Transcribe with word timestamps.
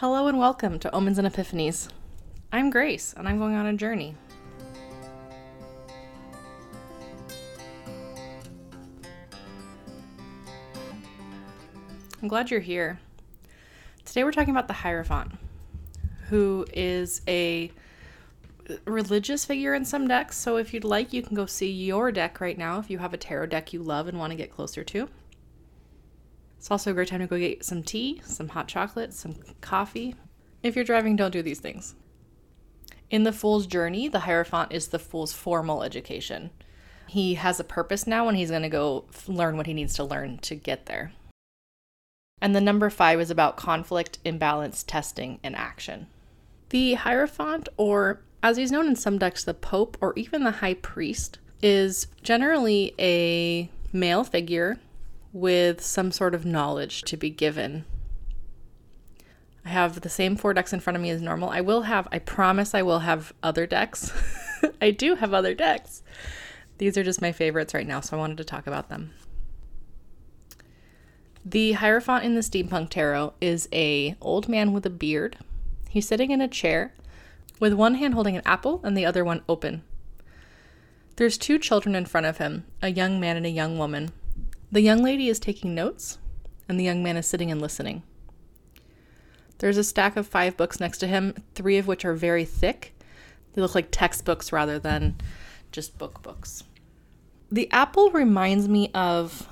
Hello 0.00 0.26
and 0.26 0.38
welcome 0.38 0.78
to 0.80 0.94
Omens 0.94 1.16
and 1.16 1.26
Epiphanies. 1.26 1.88
I'm 2.52 2.68
Grace, 2.68 3.14
and 3.16 3.26
I'm 3.26 3.38
going 3.38 3.54
on 3.54 3.64
a 3.64 3.72
journey. 3.72 4.14
I'm 12.20 12.28
glad 12.28 12.50
you're 12.50 12.60
here. 12.60 13.00
Today 14.04 14.22
we're 14.22 14.32
talking 14.32 14.50
about 14.50 14.68
the 14.68 14.74
Hierophant, 14.74 15.32
who 16.28 16.66
is 16.74 17.22
a 17.26 17.72
religious 18.84 19.46
figure 19.46 19.72
in 19.72 19.86
some 19.86 20.06
decks. 20.06 20.36
So 20.36 20.58
if 20.58 20.74
you'd 20.74 20.84
like, 20.84 21.14
you 21.14 21.22
can 21.22 21.34
go 21.34 21.46
see 21.46 21.72
your 21.72 22.12
deck 22.12 22.38
right 22.42 22.58
now 22.58 22.78
if 22.78 22.90
you 22.90 22.98
have 22.98 23.14
a 23.14 23.16
tarot 23.16 23.46
deck 23.46 23.72
you 23.72 23.82
love 23.82 24.08
and 24.08 24.18
want 24.18 24.30
to 24.32 24.36
get 24.36 24.52
closer 24.52 24.84
to. 24.84 25.08
It's 26.66 26.70
also 26.72 26.90
a 26.90 26.94
great 26.94 27.06
time 27.06 27.20
to 27.20 27.28
go 27.28 27.38
get 27.38 27.64
some 27.64 27.84
tea, 27.84 28.20
some 28.24 28.48
hot 28.48 28.66
chocolate, 28.66 29.14
some 29.14 29.36
coffee. 29.60 30.16
If 30.64 30.74
you're 30.74 30.84
driving, 30.84 31.14
don't 31.14 31.30
do 31.30 31.40
these 31.40 31.60
things. 31.60 31.94
In 33.08 33.22
the 33.22 33.30
Fool's 33.32 33.68
journey, 33.68 34.08
the 34.08 34.18
Hierophant 34.18 34.72
is 34.72 34.88
the 34.88 34.98
Fool's 34.98 35.32
formal 35.32 35.84
education. 35.84 36.50
He 37.06 37.34
has 37.34 37.60
a 37.60 37.64
purpose 37.64 38.04
now 38.04 38.26
and 38.26 38.36
he's 38.36 38.50
going 38.50 38.62
to 38.62 38.68
go 38.68 39.04
learn 39.28 39.56
what 39.56 39.68
he 39.68 39.74
needs 39.74 39.94
to 39.94 40.02
learn 40.02 40.38
to 40.38 40.56
get 40.56 40.86
there. 40.86 41.12
And 42.42 42.52
the 42.52 42.60
number 42.60 42.90
five 42.90 43.20
is 43.20 43.30
about 43.30 43.56
conflict, 43.56 44.18
imbalance, 44.24 44.82
testing, 44.82 45.38
and 45.44 45.54
action. 45.54 46.08
The 46.70 46.94
Hierophant, 46.94 47.68
or 47.76 48.22
as 48.42 48.56
he's 48.56 48.72
known 48.72 48.88
in 48.88 48.96
some 48.96 49.18
decks, 49.18 49.44
the 49.44 49.54
Pope 49.54 49.96
or 50.00 50.14
even 50.16 50.42
the 50.42 50.50
High 50.50 50.74
Priest, 50.74 51.38
is 51.62 52.08
generally 52.24 52.92
a 52.98 53.70
male 53.92 54.24
figure 54.24 54.80
with 55.36 55.82
some 55.82 56.10
sort 56.10 56.34
of 56.34 56.46
knowledge 56.46 57.02
to 57.02 57.14
be 57.14 57.28
given. 57.28 57.84
I 59.66 59.68
have 59.68 60.00
the 60.00 60.08
same 60.08 60.34
four 60.34 60.54
decks 60.54 60.72
in 60.72 60.80
front 60.80 60.96
of 60.96 61.02
me 61.02 61.10
as 61.10 61.20
normal. 61.20 61.50
I 61.50 61.60
will 61.60 61.82
have, 61.82 62.08
I 62.10 62.20
promise 62.20 62.74
I 62.74 62.80
will 62.80 63.00
have 63.00 63.34
other 63.42 63.66
decks. 63.66 64.12
I 64.80 64.90
do 64.90 65.16
have 65.16 65.34
other 65.34 65.52
decks. 65.52 66.02
These 66.78 66.96
are 66.96 67.04
just 67.04 67.20
my 67.20 67.32
favorites 67.32 67.74
right 67.74 67.86
now, 67.86 68.00
so 68.00 68.16
I 68.16 68.20
wanted 68.20 68.38
to 68.38 68.44
talk 68.44 68.66
about 68.66 68.88
them. 68.88 69.12
The 71.44 71.72
Hierophant 71.72 72.24
in 72.24 72.34
the 72.34 72.40
Steampunk 72.40 72.88
Tarot 72.88 73.34
is 73.38 73.68
a 73.74 74.16
old 74.22 74.48
man 74.48 74.72
with 74.72 74.86
a 74.86 74.90
beard. 74.90 75.36
He's 75.90 76.08
sitting 76.08 76.30
in 76.30 76.40
a 76.40 76.48
chair 76.48 76.94
with 77.60 77.74
one 77.74 77.96
hand 77.96 78.14
holding 78.14 78.36
an 78.36 78.42
apple 78.46 78.80
and 78.82 78.96
the 78.96 79.04
other 79.04 79.24
one 79.24 79.42
open. 79.50 79.82
There's 81.16 81.36
two 81.36 81.58
children 81.58 81.94
in 81.94 82.06
front 82.06 82.26
of 82.26 82.38
him, 82.38 82.64
a 82.80 82.88
young 82.88 83.20
man 83.20 83.36
and 83.36 83.44
a 83.44 83.50
young 83.50 83.76
woman, 83.76 84.12
the 84.70 84.80
young 84.80 85.02
lady 85.02 85.28
is 85.28 85.38
taking 85.38 85.74
notes, 85.74 86.18
and 86.68 86.78
the 86.78 86.84
young 86.84 87.02
man 87.02 87.16
is 87.16 87.26
sitting 87.26 87.50
and 87.50 87.60
listening. 87.60 88.02
There's 89.58 89.78
a 89.78 89.84
stack 89.84 90.16
of 90.16 90.26
five 90.26 90.56
books 90.56 90.80
next 90.80 90.98
to 90.98 91.06
him, 91.06 91.34
three 91.54 91.78
of 91.78 91.86
which 91.86 92.04
are 92.04 92.14
very 92.14 92.44
thick. 92.44 92.94
They 93.52 93.62
look 93.62 93.74
like 93.74 93.88
textbooks 93.90 94.52
rather 94.52 94.78
than 94.78 95.16
just 95.72 95.96
book 95.96 96.22
books. 96.22 96.64
The 97.50 97.70
apple 97.72 98.10
reminds 98.10 98.68
me 98.68 98.90
of 98.92 99.48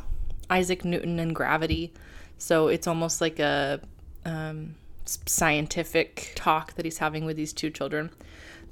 Isaac 0.51 0.85
Newton 0.85 1.19
and 1.19 1.35
gravity, 1.35 1.93
so 2.37 2.69
it's 2.69 2.87
almost 2.87 3.21
like 3.21 3.39
a 3.39 3.81
um, 4.25 4.75
scientific 5.07 6.33
talk 6.35 6.75
that 6.75 6.85
he's 6.85 6.99
having 6.99 7.25
with 7.25 7.37
these 7.37 7.53
two 7.53 7.71
children. 7.71 8.11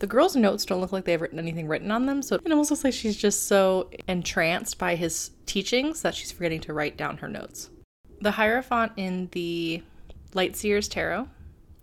The 0.03 0.09
girl's 0.09 0.35
notes 0.35 0.65
don't 0.65 0.81
look 0.81 0.91
like 0.91 1.05
they 1.05 1.13
have 1.13 1.21
written 1.21 1.39
anything 1.39 1.69
written 1.69 1.93
on 1.93 2.07
them, 2.07 2.23
so 2.23 2.35
it 2.35 2.51
almost 2.51 2.73
looks 2.73 2.83
like 2.83 2.93
she's 2.93 3.17
just 3.17 3.47
so 3.47 3.89
entranced 4.09 4.77
by 4.77 4.97
his 4.97 5.31
teachings 5.47 6.03
that 6.03 6.17
she's 6.17 6.33
forgetting 6.33 6.61
to 6.63 6.73
write 6.73 6.97
down 6.97 7.19
her 7.19 7.29
notes. 7.29 7.71
The 8.21 8.33
Hierophant 8.33 8.95
in 8.97 9.29
the 9.31 9.81
Lightseer's 10.35 10.89
Tarot. 10.89 11.29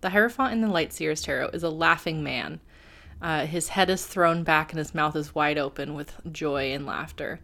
The 0.01 0.09
Hierophant 0.09 0.51
in 0.51 0.59
the 0.59 0.67
Lightseer's 0.67 1.21
Tarot 1.21 1.51
is 1.53 1.63
a 1.63 1.69
laughing 1.69 2.21
man. 2.21 2.59
Uh, 3.21 3.45
his 3.45 3.69
head 3.69 3.89
is 3.89 4.05
thrown 4.05 4.43
back 4.43 4.73
and 4.73 4.79
his 4.79 4.93
mouth 4.93 5.15
is 5.15 5.33
wide 5.33 5.57
open 5.57 5.93
with 5.93 6.13
joy 6.29 6.73
and 6.73 6.85
laughter. 6.85 7.39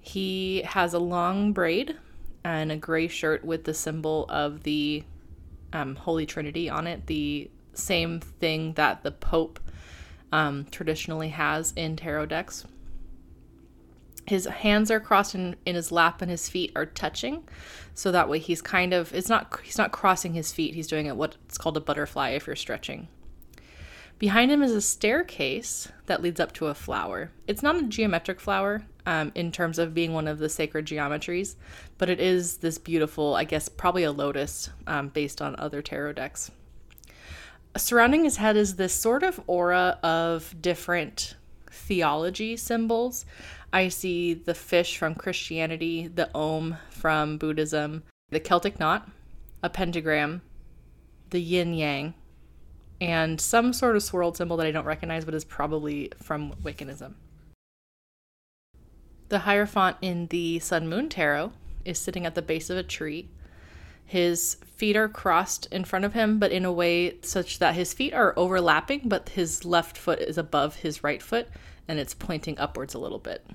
He 0.00 0.62
has 0.62 0.92
a 0.92 0.98
long 0.98 1.52
braid 1.52 1.96
and 2.42 2.72
a 2.72 2.76
gray 2.76 3.06
shirt 3.06 3.44
with 3.44 3.62
the 3.62 3.74
symbol 3.74 4.26
of 4.28 4.64
the 4.64 5.04
um, 5.72 5.94
Holy 5.94 6.26
Trinity 6.26 6.68
on 6.68 6.88
it, 6.88 7.06
the 7.06 7.48
same 7.74 8.18
thing 8.18 8.72
that 8.72 9.04
the 9.04 9.12
Pope 9.12 9.60
um, 10.32 10.66
traditionally 10.70 11.30
has 11.30 11.72
in 11.76 11.96
tarot 11.96 12.26
decks. 12.26 12.66
His 14.26 14.46
hands 14.46 14.90
are 14.90 15.00
crossed 15.00 15.34
in, 15.34 15.56
in 15.66 15.74
his 15.74 15.90
lap 15.90 16.22
and 16.22 16.30
his 16.30 16.48
feet 16.48 16.72
are 16.76 16.86
touching. 16.86 17.48
So 17.94 18.12
that 18.12 18.28
way 18.28 18.38
he's 18.38 18.62
kind 18.62 18.94
of 18.94 19.12
it's 19.12 19.28
not 19.28 19.58
he's 19.62 19.78
not 19.78 19.92
crossing 19.92 20.34
his 20.34 20.52
feet, 20.52 20.74
he's 20.74 20.86
doing 20.86 21.06
it 21.06 21.16
what's 21.16 21.58
called 21.58 21.76
a 21.76 21.80
butterfly 21.80 22.30
if 22.30 22.46
you're 22.46 22.56
stretching. 22.56 23.08
Behind 24.18 24.52
him 24.52 24.62
is 24.62 24.72
a 24.72 24.82
staircase 24.82 25.88
that 26.04 26.20
leads 26.20 26.38
up 26.38 26.52
to 26.52 26.66
a 26.66 26.74
flower. 26.74 27.30
It's 27.46 27.62
not 27.62 27.76
a 27.76 27.86
geometric 27.86 28.38
flower 28.38 28.82
um, 29.06 29.32
in 29.34 29.50
terms 29.50 29.78
of 29.78 29.94
being 29.94 30.12
one 30.12 30.28
of 30.28 30.38
the 30.38 30.50
sacred 30.50 30.84
geometries, 30.84 31.56
but 31.96 32.10
it 32.10 32.20
is 32.20 32.58
this 32.58 32.76
beautiful, 32.76 33.34
I 33.34 33.44
guess, 33.44 33.70
probably 33.70 34.04
a 34.04 34.12
lotus 34.12 34.68
um, 34.86 35.08
based 35.08 35.40
on 35.40 35.56
other 35.58 35.80
tarot 35.80 36.12
decks 36.12 36.50
surrounding 37.76 38.24
his 38.24 38.36
head 38.36 38.56
is 38.56 38.76
this 38.76 38.92
sort 38.92 39.22
of 39.22 39.40
aura 39.46 39.98
of 40.02 40.54
different 40.60 41.36
theology 41.70 42.56
symbols. 42.56 43.24
I 43.72 43.88
see 43.88 44.34
the 44.34 44.54
fish 44.54 44.98
from 44.98 45.14
Christianity, 45.14 46.08
the 46.08 46.30
Om 46.34 46.76
from 46.90 47.38
Buddhism, 47.38 48.02
the 48.30 48.40
Celtic 48.40 48.80
knot, 48.80 49.08
a 49.62 49.70
pentagram, 49.70 50.42
the 51.30 51.40
yin 51.40 51.74
yang, 51.74 52.14
and 53.00 53.40
some 53.40 53.72
sort 53.72 53.96
of 53.96 54.02
swirled 54.02 54.36
symbol 54.36 54.56
that 54.56 54.66
I 54.66 54.72
don't 54.72 54.84
recognize 54.84 55.24
but 55.24 55.34
is 55.34 55.44
probably 55.44 56.10
from 56.20 56.52
Wiccanism. 56.62 57.14
The 59.28 59.40
Hierophant 59.40 59.96
in 60.02 60.26
the 60.26 60.58
Sun 60.58 60.88
Moon 60.88 61.08
Tarot 61.08 61.52
is 61.84 61.98
sitting 61.98 62.26
at 62.26 62.34
the 62.34 62.42
base 62.42 62.68
of 62.68 62.76
a 62.76 62.82
tree 62.82 63.28
his 64.10 64.56
feet 64.74 64.96
are 64.96 65.08
crossed 65.08 65.66
in 65.66 65.84
front 65.84 66.04
of 66.04 66.14
him, 66.14 66.40
but 66.40 66.50
in 66.50 66.64
a 66.64 66.72
way 66.72 67.20
such 67.22 67.60
that 67.60 67.76
his 67.76 67.94
feet 67.94 68.12
are 68.12 68.34
overlapping, 68.36 69.02
but 69.04 69.28
his 69.28 69.64
left 69.64 69.96
foot 69.96 70.18
is 70.18 70.36
above 70.36 70.74
his 70.74 71.04
right 71.04 71.22
foot 71.22 71.46
and 71.86 72.00
it's 72.00 72.12
pointing 72.12 72.58
upwards 72.58 72.92
a 72.92 72.98
little 72.98 73.20
bit. 73.20 73.46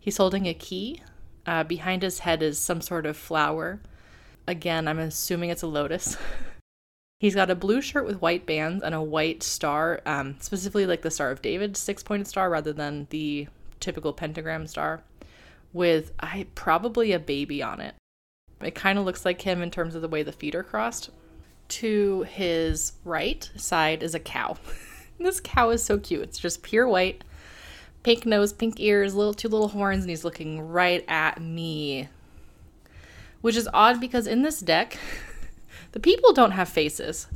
He's 0.00 0.16
holding 0.16 0.48
a 0.48 0.54
key. 0.54 1.02
Uh, 1.46 1.62
behind 1.62 2.02
his 2.02 2.18
head 2.18 2.42
is 2.42 2.58
some 2.58 2.80
sort 2.80 3.06
of 3.06 3.16
flower. 3.16 3.80
Again, 4.48 4.88
I'm 4.88 4.98
assuming 4.98 5.50
it's 5.50 5.62
a 5.62 5.68
lotus. 5.68 6.16
He's 7.20 7.36
got 7.36 7.50
a 7.50 7.54
blue 7.54 7.80
shirt 7.80 8.04
with 8.04 8.20
white 8.20 8.44
bands 8.44 8.82
and 8.82 8.96
a 8.96 9.02
white 9.02 9.44
star, 9.44 10.00
um, 10.04 10.34
specifically 10.40 10.84
like 10.84 11.02
the 11.02 11.12
Star 11.12 11.30
of 11.30 11.42
David 11.42 11.76
six 11.76 12.02
pointed 12.02 12.26
star 12.26 12.50
rather 12.50 12.72
than 12.72 13.06
the 13.10 13.46
typical 13.78 14.12
pentagram 14.12 14.66
star, 14.66 15.04
with 15.72 16.10
I 16.18 16.48
probably 16.56 17.12
a 17.12 17.20
baby 17.20 17.62
on 17.62 17.80
it. 17.80 17.94
It 18.64 18.74
kind 18.74 18.98
of 18.98 19.04
looks 19.04 19.24
like 19.24 19.42
him 19.42 19.62
in 19.62 19.70
terms 19.70 19.94
of 19.94 20.02
the 20.02 20.08
way 20.08 20.22
the 20.22 20.32
feet 20.32 20.54
are 20.54 20.62
crossed. 20.62 21.10
To 21.68 22.22
his 22.22 22.92
right 23.04 23.48
side 23.56 24.02
is 24.02 24.14
a 24.14 24.20
cow. 24.20 24.56
this 25.18 25.40
cow 25.40 25.70
is 25.70 25.82
so 25.82 25.98
cute. 25.98 26.22
It's 26.22 26.38
just 26.38 26.62
pure 26.62 26.86
white, 26.86 27.24
pink 28.02 28.26
nose, 28.26 28.52
pink 28.52 28.78
ears, 28.78 29.14
little 29.14 29.34
two 29.34 29.48
little 29.48 29.68
horns, 29.68 30.02
and 30.02 30.10
he's 30.10 30.24
looking 30.24 30.60
right 30.60 31.04
at 31.08 31.40
me. 31.40 32.08
Which 33.40 33.56
is 33.56 33.68
odd 33.72 34.00
because 34.00 34.26
in 34.26 34.42
this 34.42 34.60
deck, 34.60 34.98
the 35.92 36.00
people 36.00 36.32
don't 36.32 36.52
have 36.52 36.68
faces. 36.68 37.26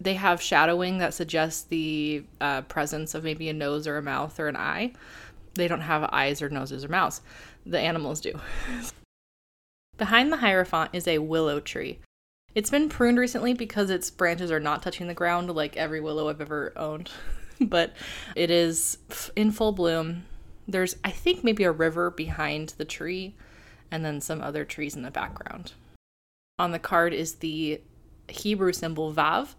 They 0.00 0.14
have 0.14 0.40
shadowing 0.40 0.98
that 0.98 1.14
suggests 1.14 1.62
the 1.62 2.24
uh, 2.40 2.62
presence 2.62 3.14
of 3.14 3.24
maybe 3.24 3.48
a 3.48 3.52
nose 3.52 3.86
or 3.86 3.96
a 3.96 4.02
mouth 4.02 4.38
or 4.38 4.48
an 4.48 4.56
eye. 4.56 4.92
They 5.54 5.66
don't 5.66 5.80
have 5.80 6.08
eyes 6.12 6.40
or 6.40 6.48
noses 6.48 6.84
or 6.84 6.88
mouths. 6.88 7.20
The 7.66 7.80
animals 7.80 8.20
do. 8.20 8.32
Behind 9.98 10.32
the 10.32 10.36
Hierophant 10.36 10.90
is 10.92 11.08
a 11.08 11.18
willow 11.18 11.58
tree. 11.58 11.98
It's 12.54 12.70
been 12.70 12.88
pruned 12.88 13.18
recently 13.18 13.52
because 13.52 13.90
its 13.90 14.10
branches 14.10 14.50
are 14.50 14.60
not 14.60 14.80
touching 14.80 15.08
the 15.08 15.14
ground 15.14 15.50
like 15.50 15.76
every 15.76 16.00
willow 16.00 16.28
I've 16.28 16.40
ever 16.40 16.72
owned. 16.76 17.10
but 17.60 17.92
it 18.36 18.50
is 18.50 18.98
in 19.34 19.50
full 19.50 19.72
bloom. 19.72 20.24
There's, 20.68 20.96
I 21.04 21.10
think, 21.10 21.42
maybe 21.42 21.64
a 21.64 21.72
river 21.72 22.10
behind 22.10 22.74
the 22.78 22.84
tree 22.84 23.34
and 23.90 24.04
then 24.04 24.20
some 24.20 24.40
other 24.40 24.64
trees 24.64 24.94
in 24.94 25.02
the 25.02 25.10
background. 25.10 25.72
On 26.58 26.70
the 26.70 26.78
card 26.78 27.12
is 27.12 27.36
the 27.36 27.80
Hebrew 28.28 28.72
symbol 28.72 29.12
Vav, 29.12 29.54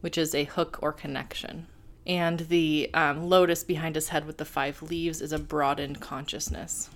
which 0.00 0.18
is 0.18 0.34
a 0.34 0.44
hook 0.44 0.78
or 0.82 0.92
connection. 0.92 1.66
And 2.06 2.40
the 2.40 2.90
um, 2.94 3.28
lotus 3.28 3.62
behind 3.62 3.94
his 3.94 4.08
head 4.08 4.26
with 4.26 4.38
the 4.38 4.44
five 4.44 4.82
leaves 4.82 5.20
is 5.20 5.32
a 5.32 5.38
broadened 5.38 6.00
consciousness. 6.00 6.90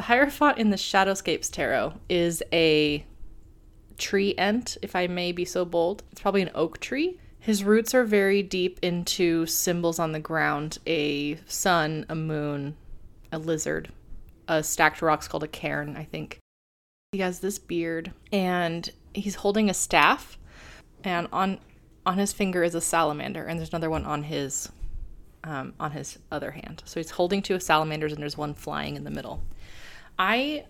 The 0.00 0.06
Hierophant 0.06 0.56
in 0.56 0.70
the 0.70 0.78
Shadowscapes 0.78 1.50
Tarot 1.50 1.92
is 2.08 2.42
a 2.54 3.04
tree 3.98 4.34
ent, 4.38 4.78
if 4.80 4.96
I 4.96 5.06
may 5.08 5.30
be 5.30 5.44
so 5.44 5.66
bold. 5.66 6.04
It's 6.10 6.22
probably 6.22 6.40
an 6.40 6.50
oak 6.54 6.80
tree. 6.80 7.20
His 7.38 7.64
roots 7.64 7.94
are 7.94 8.04
very 8.04 8.42
deep 8.42 8.78
into 8.80 9.44
symbols 9.44 9.98
on 9.98 10.12
the 10.12 10.18
ground 10.18 10.78
a 10.86 11.36
sun, 11.44 12.06
a 12.08 12.14
moon, 12.14 12.78
a 13.30 13.38
lizard, 13.38 13.92
a 14.48 14.62
stacked 14.62 15.02
rocks 15.02 15.28
called 15.28 15.44
a 15.44 15.48
cairn, 15.48 15.98
I 15.98 16.04
think. 16.04 16.38
He 17.12 17.18
has 17.18 17.40
this 17.40 17.58
beard 17.58 18.10
and 18.32 18.90
he's 19.12 19.34
holding 19.34 19.68
a 19.68 19.74
staff 19.74 20.38
and 21.04 21.28
on 21.30 21.58
on 22.06 22.16
his 22.16 22.32
finger 22.32 22.64
is 22.64 22.74
a 22.74 22.80
salamander, 22.80 23.44
and 23.44 23.58
there's 23.58 23.68
another 23.68 23.90
one 23.90 24.06
on 24.06 24.22
his 24.22 24.72
um, 25.44 25.74
on 25.78 25.90
his 25.90 26.18
other 26.32 26.52
hand. 26.52 26.82
So 26.86 27.00
he's 27.00 27.10
holding 27.10 27.42
two 27.42 27.60
salamanders, 27.60 28.14
and 28.14 28.22
there's 28.22 28.38
one 28.38 28.54
flying 28.54 28.96
in 28.96 29.04
the 29.04 29.10
middle. 29.10 29.42
I 30.20 30.66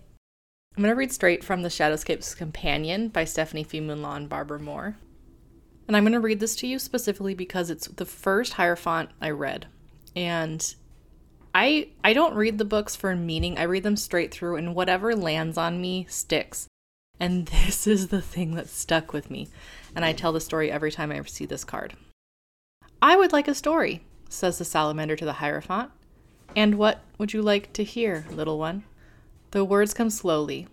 I'm 0.77 0.81
gonna 0.81 0.95
read 0.95 1.11
straight 1.11 1.43
from 1.43 1.61
the 1.61 1.69
Shadowscapes 1.69 2.37
Companion 2.37 3.09
by 3.09 3.25
Stephanie 3.25 3.65
Pui-Mun 3.65 4.01
Law 4.01 4.15
and 4.15 4.29
Barbara 4.29 4.61
Moore. 4.61 4.95
And 5.87 5.97
I'm 5.97 6.03
going 6.03 6.13
to 6.13 6.21
read 6.21 6.39
this 6.39 6.55
to 6.57 6.67
you 6.67 6.79
specifically 6.79 7.33
because 7.33 7.69
it's 7.69 7.87
the 7.87 8.05
first 8.05 8.53
Hierophant 8.53 9.09
I 9.19 9.31
read. 9.31 9.67
And 10.15 10.73
I 11.53 11.89
I 12.01 12.13
don't 12.13 12.33
read 12.33 12.59
the 12.59 12.65
books 12.65 12.95
for 12.95 13.13
meaning. 13.13 13.57
I 13.57 13.63
read 13.63 13.83
them 13.83 13.97
straight 13.97 14.33
through 14.33 14.55
and 14.55 14.73
whatever 14.73 15.13
lands 15.13 15.57
on 15.57 15.81
me 15.81 16.05
sticks. 16.07 16.69
And 17.19 17.45
this 17.65 17.87
is 17.87 18.07
the 18.07 18.21
thing 18.21 18.55
that 18.55 18.69
stuck 18.69 19.11
with 19.11 19.29
me. 19.29 19.49
And 19.93 20.05
I 20.05 20.13
tell 20.13 20.31
the 20.31 20.39
story 20.39 20.71
every 20.71 20.93
time 20.93 21.11
I 21.11 21.21
see 21.23 21.45
this 21.45 21.65
card. 21.65 21.95
I 23.01 23.17
would 23.17 23.33
like 23.33 23.49
a 23.49 23.55
story, 23.55 24.05
says 24.29 24.59
the 24.59 24.63
salamander 24.63 25.17
to 25.17 25.25
the 25.25 25.33
Hierophant. 25.33 25.91
And 26.55 26.75
what 26.75 27.01
would 27.17 27.33
you 27.33 27.41
like 27.41 27.73
to 27.73 27.83
hear, 27.83 28.25
little 28.31 28.57
one? 28.57 28.85
The 29.51 29.65
words 29.65 29.93
come 29.93 30.09
slowly. 30.09 30.67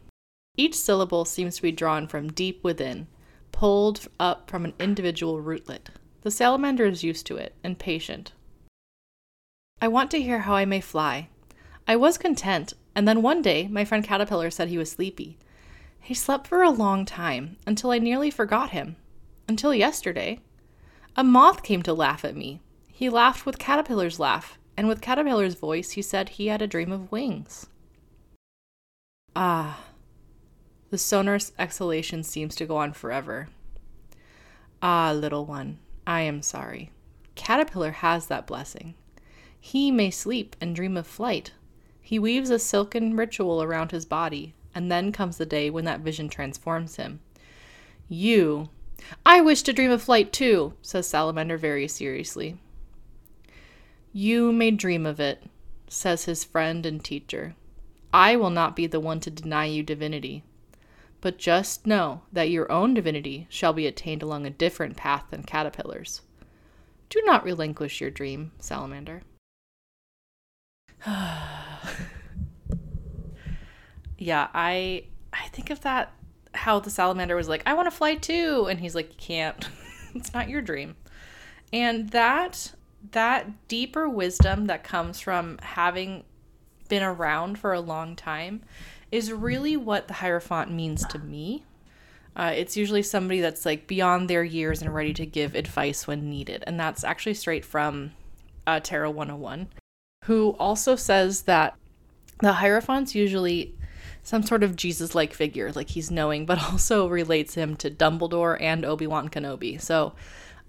Each 0.57 0.77
syllable 0.77 1.25
seems 1.25 1.57
to 1.57 1.63
be 1.63 1.73
drawn 1.73 2.07
from 2.07 2.33
deep 2.33 2.63
within, 2.63 3.09
pulled 3.51 4.07
up 4.21 4.49
from 4.49 4.65
an 4.65 4.75
individual 4.79 5.43
rootlet. 5.43 5.89
The 6.23 6.31
salamander 6.31 6.87
is 6.87 7.03
used 7.03 7.27
to 7.27 7.37
it 7.37 7.55
and 7.65 7.79
patient. 7.79 8.33
I 9.83 9.89
want 9.89 10.13
to 10.13 10.23
hear 10.23 10.41
how 10.41 10.55
I 10.55 10.65
may 10.65 10.81
fly. 10.81 11.29
I 11.89 11.97
was 11.97 12.19
content, 12.19 12.75
and 12.95 13.07
then 13.07 13.23
one 13.23 13.43
day 13.43 13.67
my 13.67 13.85
friend 13.85 14.05
Caterpillar 14.05 14.51
said 14.51 14.69
he 14.69 14.79
was 14.79 14.93
sleepy. 14.93 15.39
He 16.01 16.15
slept 16.15 16.47
for 16.47 16.63
a 16.63 16.71
long 16.71 17.05
time, 17.05 17.57
until 17.67 17.91
I 17.91 17.99
nearly 17.99 18.31
forgot 18.31 18.71
him. 18.71 18.95
Until 19.49 19.75
yesterday. 19.75 20.39
A 21.17 21.25
moth 21.25 21.65
came 21.65 21.83
to 21.83 21.93
laugh 21.93 22.25
at 22.25 22.37
me. 22.37 22.61
He 22.93 23.09
laughed 23.09 23.45
with 23.45 23.59
Caterpillar's 23.59 24.21
laugh, 24.21 24.57
and 24.77 24.87
with 24.87 25.01
Caterpillar's 25.01 25.55
voice 25.55 25.93
he 25.93 26.03
said 26.03 26.29
he 26.29 26.47
had 26.47 26.63
a 26.63 26.69
dream 26.69 26.93
of 26.93 27.11
wings. 27.11 27.67
Ah, 29.41 29.85
the 30.91 30.99
sonorous 30.99 31.53
exhalation 31.61 32.25
seems 32.25 32.57
to 32.57 32.67
go 32.67 32.77
on 32.77 32.93
forever. 32.93 33.47
Ah, 34.83 35.13
little 35.13 35.47
one, 35.47 35.79
I 36.05 36.23
am 36.23 36.43
sorry. 36.43 36.91
Caterpillar 37.37 37.93
has 37.93 38.27
that 38.27 38.49
blessing. 38.49 38.97
He 39.61 39.93
may 39.93 40.11
sleep 40.11 40.57
and 40.61 40.75
dream 40.75 40.97
of 40.97 41.07
flight. 41.07 41.53
He 42.03 42.19
weaves 42.19 42.51
a 42.51 42.59
silken 42.59 43.15
ritual 43.17 43.63
around 43.63 43.93
his 43.93 44.05
body, 44.05 44.55
and 44.75 44.91
then 44.91 45.13
comes 45.13 45.37
the 45.37 45.47
day 45.47 45.71
when 45.71 45.85
that 45.85 46.01
vision 46.01 46.29
transforms 46.29 46.97
him. 46.97 47.21
You. 48.09 48.71
I 49.25 49.41
wish 49.41 49.63
to 49.63 49.73
dream 49.73 49.93
of 49.93 50.03
flight 50.03 50.33
too, 50.33 50.75
says 50.83 51.07
Salamander 51.07 51.59
very 51.59 51.87
seriously. 51.87 52.57
You 54.13 54.51
may 54.51 54.73
dream 54.73 55.07
of 55.07 55.21
it, 55.21 55.45
says 55.87 56.25
his 56.25 56.43
friend 56.43 56.85
and 56.85 57.05
teacher. 57.05 57.55
I 58.13 58.37
will 58.37 58.51
not 58.51 58.77
be 58.77 58.87
the 58.87 59.01
one 59.01 59.21
to 59.21 59.31
deny 59.31 59.67
you 59.67 59.83
divinity. 59.83 60.45
But 61.21 61.39
just 61.39 61.87
know 61.87 62.23
that 62.33 62.49
your 62.49 62.71
own 62.71 62.95
divinity 62.95 63.47
shall 63.51 63.73
be 63.73 63.87
attained 63.87 64.23
along 64.23 64.47
a 64.47 64.51
different 64.51 64.97
path 64.97 65.25
than 65.31 65.43
caterpillars. 65.43 66.23
Do 67.11 67.21
not 67.25 67.45
relinquish 67.45 68.01
your 68.01 68.11
dream, 68.11 68.53
salamander. 68.61 69.23
yeah, 74.19 74.49
I 74.55 75.05
I 75.33 75.49
think 75.49 75.71
of 75.71 75.81
that 75.83 76.13
how 76.55 76.81
the 76.81 76.91
salamander 76.91 77.37
was 77.37 77.49
like, 77.49 77.63
I 77.67 77.75
want 77.75 77.87
to 77.87 77.97
fly 77.97 78.15
too, 78.15 78.67
and 78.69 78.81
he's 78.81 78.95
like, 78.95 79.11
You 79.11 79.17
can't. 79.19 79.69
it's 80.15 80.33
not 80.33 80.49
your 80.49 80.63
dream. 80.63 80.97
And 81.73 82.11
that 82.11 82.75
that 83.13 83.69
deeper 83.69 84.09
wisdom 84.09 84.67
that 84.67 84.85
comes 84.85 85.21
from 85.21 85.59
having 85.63 86.25
been 86.89 87.03
around 87.03 87.59
for 87.59 87.73
a 87.73 87.81
long 87.81 88.17
time 88.17 88.63
is 89.11 89.33
really 89.33 89.77
what 89.77 90.09
the 90.09 90.15
Hierophant 90.15 90.71
means 90.71 91.05
to 91.07 91.19
me. 91.19 91.65
Uh, 92.37 92.53
it's 92.55 92.77
usually 92.77 93.03
somebody 93.03 93.41
that's 93.41 93.67
like 93.67 93.87
beyond 93.87 94.29
their 94.29 94.45
years 94.45 94.81
and 94.81 94.95
ready 94.95 95.13
to 95.15 95.27
give 95.27 95.55
advice 95.55 96.07
when 96.07 96.31
needed. 96.31 96.63
And 96.67 96.79
that's 96.79 97.05
actually 97.05 97.35
straight 97.35 97.65
from 97.65 98.13
uh, 98.67 98.81
Tarot 98.81 99.11
101, 99.11 99.69
who 100.25 100.51
also 100.59 100.95
says 100.95 101.43
that 101.43 101.75
the 102.41 102.53
Hierophant's 102.53 103.15
usually 103.15 103.75
some 104.23 104.43
sort 104.43 104.63
of 104.63 104.77
Jesus 104.77 105.15
like 105.15 105.33
figure, 105.33 105.73
like 105.73 105.91
he's 105.91 106.11
knowing, 106.11 106.47
but 106.47 106.63
also 106.71 107.09
relates 107.09 107.55
him 107.55 107.77
to 107.77 107.91
Dumbledore 107.91 108.61
and 108.61 108.85
Obi 108.85 109.07
Wan 109.07 109.29
Kenobi. 109.29 109.81
So 109.81 110.13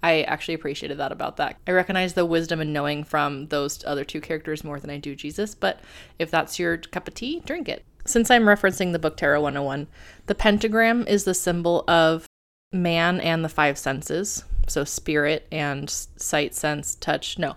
I 0.02 0.22
actually 0.22 0.54
appreciated 0.54 0.98
that 0.98 1.12
about 1.12 1.36
that. 1.36 1.56
I 1.66 1.72
recognize 1.72 2.14
the 2.14 2.24
wisdom 2.24 2.60
and 2.60 2.72
knowing 2.72 3.04
from 3.04 3.48
those 3.48 3.84
other 3.84 4.04
two 4.04 4.20
characters 4.20 4.64
more 4.64 4.80
than 4.80 4.90
I 4.90 4.98
do 4.98 5.14
Jesus, 5.14 5.54
but 5.54 5.80
if 6.18 6.30
that's 6.30 6.58
your 6.58 6.78
cup 6.78 7.08
of 7.08 7.14
tea, 7.14 7.40
drink 7.40 7.68
it. 7.68 7.84
Since 8.06 8.30
I'm 8.30 8.44
referencing 8.44 8.92
the 8.92 8.98
book 8.98 9.16
Tarot 9.16 9.42
101, 9.42 9.86
the 10.26 10.34
pentagram 10.34 11.06
is 11.06 11.24
the 11.24 11.34
symbol 11.34 11.84
of 11.86 12.26
man 12.72 13.20
and 13.20 13.44
the 13.44 13.48
five 13.48 13.76
senses. 13.78 14.44
So 14.68 14.84
spirit 14.84 15.46
and 15.52 15.90
sight, 15.90 16.54
sense, 16.54 16.94
touch. 16.94 17.38
No. 17.38 17.56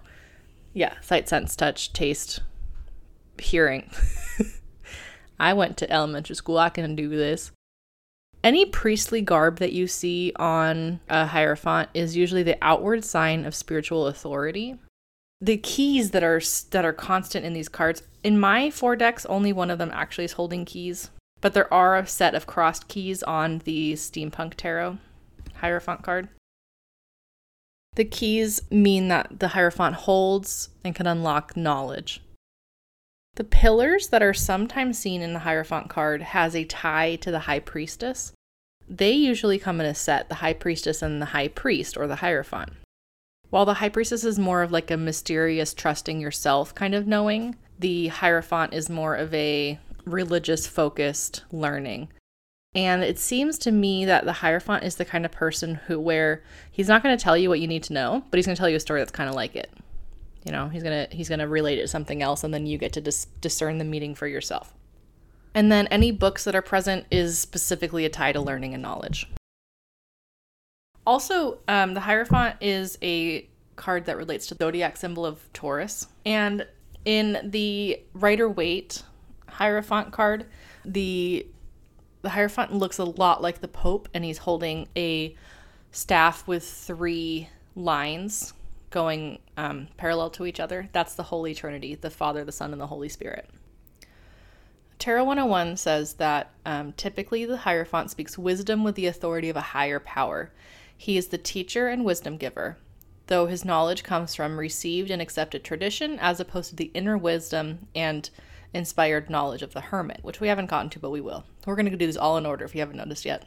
Yeah, 0.73 0.95
sight, 1.01 1.29
sense, 1.29 1.55
touch, 1.55 1.93
taste, 1.93 2.41
hearing. 3.39 3.89
I 5.39 5.53
went 5.53 5.77
to 5.77 5.91
elementary 5.91 6.35
school. 6.35 6.57
I 6.57 6.69
can 6.69 6.95
do 6.95 7.09
this. 7.09 7.51
Any 8.43 8.65
priestly 8.65 9.21
garb 9.21 9.59
that 9.59 9.71
you 9.71 9.87
see 9.87 10.33
on 10.35 10.99
a 11.07 11.27
hierophant 11.27 11.89
is 11.93 12.17
usually 12.17 12.43
the 12.43 12.57
outward 12.61 13.05
sign 13.05 13.45
of 13.45 13.55
spiritual 13.55 14.07
authority. 14.07 14.75
The 15.39 15.57
keys 15.57 16.11
that 16.11 16.23
are 16.23 16.41
that 16.71 16.83
are 16.83 16.93
constant 16.93 17.45
in 17.45 17.53
these 17.53 17.69
cards, 17.69 18.03
in 18.23 18.39
my 18.39 18.69
four 18.69 18.95
decks, 18.97 19.25
only 19.27 19.53
one 19.53 19.69
of 19.69 19.77
them 19.77 19.91
actually 19.93 20.25
is 20.25 20.33
holding 20.33 20.65
keys, 20.65 21.09
but 21.39 21.53
there 21.53 21.73
are 21.73 21.97
a 21.97 22.07
set 22.07 22.35
of 22.35 22.45
crossed 22.45 22.89
keys 22.89 23.23
on 23.23 23.59
the 23.59 23.93
Steampunk 23.93 24.55
Tarot 24.55 24.97
Hierophant 25.55 26.01
card. 26.01 26.27
The 27.95 28.05
keys 28.05 28.61
mean 28.71 29.07
that 29.07 29.39
the 29.39 29.49
Hierophant 29.49 29.95
holds 29.95 30.69
and 30.83 30.95
can 30.95 31.07
unlock 31.07 31.55
knowledge. 31.55 32.21
The 33.35 33.43
pillars 33.43 34.09
that 34.09 34.21
are 34.21 34.33
sometimes 34.33 34.99
seen 34.99 35.23
in 35.23 35.33
the 35.33 35.39
Hierophant 35.39 35.89
card 35.89 36.21
has 36.21 36.55
a 36.55 36.65
tie 36.65 37.15
to 37.15 37.31
the 37.31 37.39
High 37.39 37.59
Priestess. 37.59 38.31
They 38.87 39.13
usually 39.13 39.57
come 39.57 39.79
in 39.79 39.87
a 39.87 39.95
set 39.95 40.29
the 40.29 40.35
High 40.35 40.53
Priestess 40.53 41.01
and 41.01 41.19
the 41.19 41.27
High 41.27 41.47
Priest, 41.47 41.97
or 41.97 42.05
the 42.05 42.17
Hierophant. 42.17 42.73
While 43.49 43.65
the 43.65 43.75
High 43.75 43.89
Priestess 43.89 44.23
is 44.23 44.37
more 44.37 44.61
of 44.61 44.71
like 44.71 44.91
a 44.91 44.97
mysterious, 44.97 45.73
trusting 45.73 46.21
yourself 46.21 46.75
kind 46.75 46.93
of 46.93 47.07
knowing, 47.07 47.55
the 47.79 48.09
Hierophant 48.09 48.73
is 48.73 48.87
more 48.87 49.15
of 49.15 49.33
a 49.33 49.79
religious 50.05 50.67
focused 50.67 51.43
learning. 51.51 52.09
And 52.75 53.03
it 53.03 53.17
seems 53.17 53.57
to 53.59 53.71
me 53.71 54.05
that 54.05 54.25
the 54.25 54.33
Hierophant 54.33 54.83
is 54.83 54.95
the 54.95 55.05
kind 55.05 55.25
of 55.25 55.31
person 55.31 55.75
who, 55.75 55.99
where 55.99 56.43
he's 56.71 56.87
not 56.87 57.01
going 57.01 57.17
to 57.17 57.23
tell 57.23 57.37
you 57.37 57.49
what 57.49 57.59
you 57.59 57.67
need 57.67 57.83
to 57.83 57.93
know, 57.93 58.23
but 58.29 58.37
he's 58.37 58.45
going 58.45 58.55
to 58.55 58.59
tell 58.59 58.69
you 58.69 58.77
a 58.77 58.79
story 58.79 59.01
that's 59.01 59.11
kind 59.11 59.29
of 59.29 59.35
like 59.35 59.55
it. 59.55 59.71
You 60.43 60.51
know, 60.51 60.67
he's 60.67 60.83
gonna 60.83 61.07
he's 61.09 61.29
gonna 61.29 61.47
relate 61.47 61.79
it 61.79 61.83
to 61.83 61.87
something 61.87 62.21
else, 62.21 62.43
and 62.43 62.53
then 62.53 62.65
you 62.65 62.77
get 62.77 62.93
to 62.93 63.01
dis- 63.01 63.27
discern 63.39 63.77
the 63.77 63.85
meaning 63.85 64.13
for 64.13 64.27
yourself. 64.27 64.73
And 65.55 65.71
then 65.71 65.87
any 65.87 66.11
books 66.11 66.43
that 66.43 66.55
are 66.55 66.61
present 66.61 67.05
is 67.11 67.39
specifically 67.39 68.05
a 68.05 68.09
tie 68.09 68.31
to 68.31 68.41
learning 68.41 68.73
and 68.73 68.81
knowledge. 68.81 69.27
Also, 71.05 71.59
um, 71.67 71.93
the 71.93 72.01
Hierophant 72.01 72.57
is 72.61 72.97
a 73.01 73.47
card 73.75 74.05
that 74.05 74.17
relates 74.17 74.47
to 74.47 74.55
the 74.55 74.63
zodiac 74.63 74.97
symbol 74.97 75.25
of 75.25 75.41
Taurus. 75.53 76.07
And 76.25 76.65
in 77.05 77.39
the 77.43 77.99
Rider 78.13 78.49
Waite 78.49 79.03
Hierophant 79.47 80.11
card, 80.11 80.45
the 80.83 81.45
the 82.21 82.29
Hierophant 82.29 82.73
looks 82.73 82.97
a 82.97 83.03
lot 83.03 83.41
like 83.41 83.59
the 83.59 83.67
Pope, 83.67 84.07
and 84.13 84.23
he's 84.23 84.39
holding 84.39 84.87
a 84.95 85.35
staff 85.91 86.47
with 86.47 86.63
three 86.63 87.49
lines 87.75 88.53
going 88.93 89.39
um, 89.57 89.87
parallel 89.97 90.29
to 90.29 90.45
each 90.45 90.59
other. 90.59 90.87
That's 90.93 91.15
the 91.15 91.23
Holy 91.23 91.53
Trinity 91.53 91.95
the 91.95 92.11
Father, 92.11 92.45
the 92.45 92.51
Son, 92.51 92.71
and 92.71 92.79
the 92.79 92.87
Holy 92.87 93.09
Spirit. 93.09 93.49
Tarot 94.99 95.25
101 95.25 95.75
says 95.75 96.13
that 96.13 96.51
um, 96.65 96.93
typically 96.93 97.43
the 97.43 97.57
Hierophant 97.57 98.11
speaks 98.11 98.37
wisdom 98.37 98.83
with 98.83 98.95
the 98.95 99.07
authority 99.07 99.49
of 99.49 99.57
a 99.57 99.61
higher 99.61 99.99
power. 99.99 100.51
He 100.95 101.17
is 101.17 101.27
the 101.27 101.37
teacher 101.39 101.87
and 101.87 102.05
wisdom 102.05 102.37
giver, 102.37 102.77
though 103.27 103.47
his 103.47 103.65
knowledge 103.65 104.03
comes 104.03 104.35
from 104.35 104.59
received 104.59 105.09
and 105.09 105.21
accepted 105.21 105.63
tradition 105.63 106.19
as 106.19 106.39
opposed 106.39 106.69
to 106.69 106.75
the 106.75 106.91
inner 106.93 107.17
wisdom 107.17 107.87
and 107.95 108.29
inspired 108.73 109.29
knowledge 109.29 109.63
of 109.63 109.73
the 109.73 109.81
hermit, 109.81 110.19
which 110.21 110.39
we 110.39 110.47
haven't 110.47 110.69
gotten 110.69 110.91
to, 110.91 110.99
but 110.99 111.09
we 111.09 111.19
will. 111.19 111.43
We're 111.65 111.75
going 111.75 111.89
to 111.89 111.97
do 111.97 112.07
this 112.07 112.15
all 112.15 112.37
in 112.37 112.45
order 112.45 112.63
if 112.63 112.75
you 112.75 112.81
haven't 112.81 112.97
noticed 112.97 113.25
yet. 113.25 113.43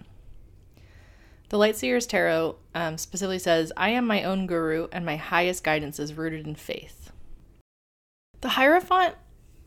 The 1.49 1.59
Lightseer's 1.59 2.07
Tarot 2.07 2.57
um, 2.75 2.99
specifically 2.99 3.39
says, 3.39 3.73
I 3.77 3.91
am 3.91 4.07
my 4.07 4.25
own 4.25 4.47
guru, 4.47 4.89
and 4.91 5.07
my 5.07 5.17
highest 5.17 5.63
guidance 5.63 6.01
is 6.01 6.15
rooted 6.15 6.47
in 6.47 6.57
faith. 6.57 7.13
The 8.41 8.51
Hierophant, 8.51 9.15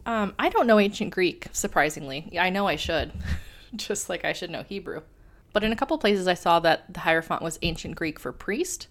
um, 0.06 0.34
I 0.38 0.50
don't 0.50 0.68
know 0.68 0.80
ancient 0.80 1.12
Greek, 1.12 1.48
surprisingly. 1.52 2.38
I 2.38 2.50
know 2.50 2.68
I 2.68 2.76
should, 2.76 3.14
just 3.76 4.10
like 4.10 4.26
I 4.26 4.34
should 4.34 4.50
know 4.50 4.64
Hebrew. 4.64 5.02
But 5.54 5.64
in 5.64 5.72
a 5.72 5.76
couple 5.76 5.98
places, 5.98 6.28
I 6.28 6.34
saw 6.34 6.60
that 6.60 6.94
the 6.94 7.02
Hierophant 7.02 7.42
was 7.42 7.60
ancient 7.62 7.96
Greek 7.96 8.20
for 8.20 8.32
priest, 8.32 8.88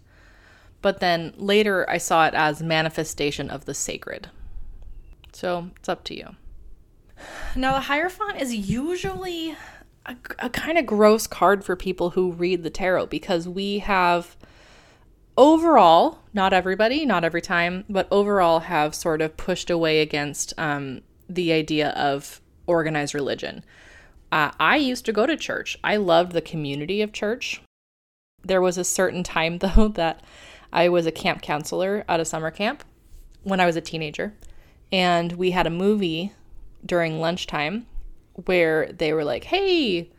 but 0.80 1.00
then 1.00 1.34
later 1.36 1.88
I 1.88 1.98
saw 1.98 2.26
it 2.26 2.34
as 2.34 2.62
manifestation 2.62 3.50
of 3.50 3.66
the 3.66 3.74
sacred. 3.74 4.30
So 5.32 5.70
it's 5.76 5.88
up 5.88 6.04
to 6.04 6.16
you. 6.16 6.36
Now, 7.54 7.72
the 7.74 7.80
Hierophant 7.80 8.40
is 8.40 8.54
usually 8.54 9.56
a, 10.08 10.16
a 10.38 10.50
kind 10.50 10.78
of 10.78 10.86
gross 10.86 11.26
card 11.26 11.64
for 11.64 11.76
people 11.76 12.10
who 12.10 12.32
read 12.32 12.62
the 12.62 12.70
tarot 12.70 13.06
because 13.06 13.46
we 13.46 13.80
have 13.80 14.36
overall, 15.36 16.18
not 16.32 16.52
everybody, 16.52 17.04
not 17.06 17.24
every 17.24 17.42
time, 17.42 17.84
but 17.88 18.08
overall 18.10 18.60
have 18.60 18.94
sort 18.94 19.20
of 19.20 19.36
pushed 19.36 19.70
away 19.70 20.00
against 20.00 20.52
um, 20.58 21.02
the 21.28 21.52
idea 21.52 21.90
of 21.90 22.40
organized 22.66 23.14
religion. 23.14 23.64
Uh, 24.32 24.50
I 24.58 24.76
used 24.76 25.04
to 25.06 25.12
go 25.12 25.26
to 25.26 25.36
church. 25.36 25.78
I 25.84 25.96
loved 25.96 26.32
the 26.32 26.42
community 26.42 27.02
of 27.02 27.12
church. 27.12 27.62
There 28.42 28.60
was 28.60 28.78
a 28.78 28.84
certain 28.84 29.22
time, 29.22 29.58
though, 29.58 29.88
that 29.88 30.22
I 30.72 30.88
was 30.88 31.06
a 31.06 31.12
camp 31.12 31.42
counselor 31.42 32.04
at 32.08 32.20
a 32.20 32.24
summer 32.24 32.50
camp 32.50 32.82
when 33.42 33.60
I 33.60 33.66
was 33.66 33.76
a 33.76 33.80
teenager. 33.80 34.34
And 34.90 35.32
we 35.32 35.50
had 35.50 35.66
a 35.66 35.70
movie 35.70 36.32
during 36.84 37.20
lunchtime 37.20 37.86
where 38.44 38.92
they 38.92 39.12
were 39.12 39.24
like, 39.24 39.44
hey, 39.44 40.10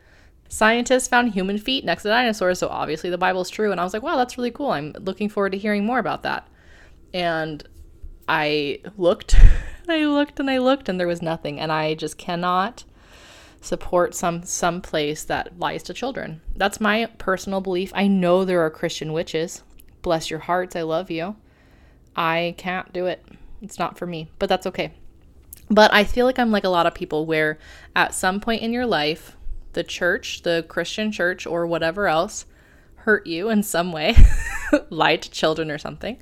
scientists 0.49 1.07
found 1.07 1.31
human 1.31 1.57
feet 1.57 1.85
next 1.85 2.03
to 2.03 2.09
dinosaurs. 2.09 2.59
So 2.59 2.67
obviously 2.67 3.09
the 3.09 3.17
Bible's 3.17 3.49
true. 3.49 3.71
And 3.71 3.79
I 3.79 3.83
was 3.83 3.93
like, 3.93 4.03
wow, 4.03 4.17
that's 4.17 4.37
really 4.37 4.51
cool. 4.51 4.71
I'm 4.71 4.93
looking 4.99 5.29
forward 5.29 5.51
to 5.51 5.57
hearing 5.57 5.85
more 5.85 5.99
about 5.99 6.23
that. 6.23 6.47
And 7.13 7.63
I 8.27 8.81
looked, 8.97 9.33
and 9.83 9.91
I 9.91 10.05
looked 10.05 10.39
and 10.39 10.49
I 10.49 10.57
looked, 10.57 10.89
and 10.89 10.99
there 10.99 11.07
was 11.07 11.21
nothing. 11.21 11.59
And 11.59 11.71
I 11.71 11.93
just 11.93 12.17
cannot 12.17 12.83
support 13.61 14.15
some 14.15 14.41
some 14.43 14.81
place 14.81 15.23
that 15.25 15.59
lies 15.59 15.83
to 15.83 15.93
children. 15.93 16.41
That's 16.55 16.79
my 16.79 17.07
personal 17.17 17.61
belief. 17.61 17.91
I 17.93 18.07
know 18.07 18.45
there 18.45 18.61
are 18.61 18.69
Christian 18.69 19.13
witches. 19.13 19.63
Bless 20.01 20.29
your 20.29 20.39
hearts. 20.39 20.75
I 20.75 20.83
love 20.83 21.11
you. 21.11 21.35
I 22.15 22.55
can't 22.57 22.91
do 22.93 23.05
it. 23.05 23.25
It's 23.61 23.79
not 23.79 23.97
for 23.97 24.05
me, 24.05 24.29
but 24.39 24.49
that's 24.49 24.67
okay. 24.67 24.93
But 25.69 25.93
I 25.93 26.03
feel 26.03 26.25
like 26.25 26.39
I'm 26.39 26.51
like 26.51 26.63
a 26.63 26.69
lot 26.69 26.87
of 26.87 26.95
people 26.95 27.25
where 27.25 27.59
at 27.95 28.13
some 28.13 28.39
point 28.39 28.61
in 28.61 28.73
your 28.73 28.85
life, 28.85 29.35
the 29.73 29.83
church, 29.83 30.41
the 30.41 30.65
Christian 30.67 31.11
church, 31.11 31.45
or 31.45 31.67
whatever 31.67 32.07
else 32.07 32.45
hurt 32.95 33.27
you 33.27 33.49
in 33.49 33.63
some 33.63 33.91
way, 33.91 34.15
lied 34.89 35.21
to 35.21 35.31
children 35.31 35.69
or 35.69 35.77
something. 35.77 36.21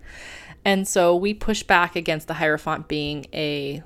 And 0.66 0.88
so 0.88 1.16
we 1.16 1.34
push 1.34 1.64
back 1.64 1.96
against 1.96 2.28
the 2.28 2.36
Hierophant 2.36 2.88
being 2.88 3.26
a 3.34 3.84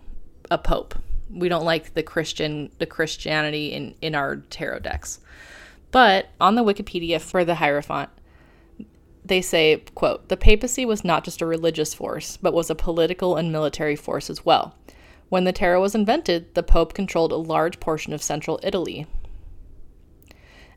a 0.50 0.58
pope 0.58 0.96
we 1.34 1.50
don't 1.50 1.66
like 1.66 1.94
the 1.94 2.04
Christian 2.04 2.72
the 2.78 2.86
Christianity 2.86 3.72
in 3.74 3.96
in 4.02 4.16
our 4.16 4.38
tarot 4.50 4.80
decks. 4.80 5.20
But 5.92 6.30
on 6.40 6.56
the 6.56 6.64
Wikipedia 6.64 7.20
for 7.20 7.44
the 7.44 7.56
Hierophant, 7.56 8.10
they 9.26 9.42
say, 9.42 9.84
quote, 9.94 10.30
the 10.30 10.38
papacy 10.38 10.86
was 10.86 11.04
not 11.04 11.26
just 11.26 11.42
a 11.42 11.46
religious 11.46 11.94
force, 11.94 12.38
but 12.38 12.54
was 12.54 12.70
a 12.70 12.76
political 12.76 13.36
and 13.36 13.52
military 13.52 13.98
force 13.98 14.30
as 14.30 14.46
well. 14.46 14.76
When 15.32 15.46
the 15.46 15.54
tarot 15.54 15.80
was 15.80 15.96
invented, 15.96 16.56
the 16.56 16.62
Pope 16.62 16.94
controlled 16.94 17.32
a 17.32 17.38
large 17.38 17.80
portion 17.80 18.12
of 18.12 18.22
central 18.22 18.60
Italy. 18.64 19.08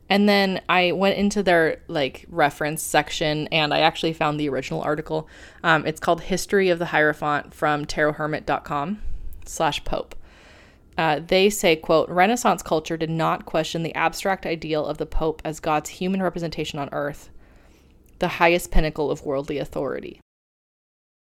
And 0.07 0.29
then 0.29 0.61
I 0.69 0.93
went 0.93 1.17
into 1.17 1.43
their 1.43 1.81
like 1.89 2.25
reference 2.29 2.81
section 2.81 3.49
and 3.49 3.73
I 3.73 3.81
actually 3.81 4.13
found 4.13 4.39
the 4.39 4.47
original 4.47 4.81
article. 4.81 5.27
Um, 5.61 5.85
it's 5.85 5.99
called 5.99 6.21
History 6.21 6.69
of 6.69 6.79
the 6.79 6.85
Hierophant 6.85 7.53
from 7.53 7.83
tarothermit.com 7.83 9.01
slash 9.43 9.83
Pope. 9.83 10.15
Uh, 10.97 11.19
they 11.19 11.49
say, 11.49 11.75
quote, 11.75 12.07
Renaissance 12.07 12.63
culture 12.63 12.95
did 12.95 13.09
not 13.09 13.45
question 13.45 13.83
the 13.83 13.93
abstract 13.93 14.45
ideal 14.45 14.85
of 14.85 14.99
the 14.99 15.05
Pope 15.05 15.41
as 15.43 15.59
God's 15.59 15.89
human 15.89 16.23
representation 16.23 16.79
on 16.79 16.87
earth, 16.93 17.29
the 18.19 18.29
highest 18.39 18.71
pinnacle 18.71 19.11
of 19.11 19.25
worldly 19.25 19.57
authority. 19.57 20.21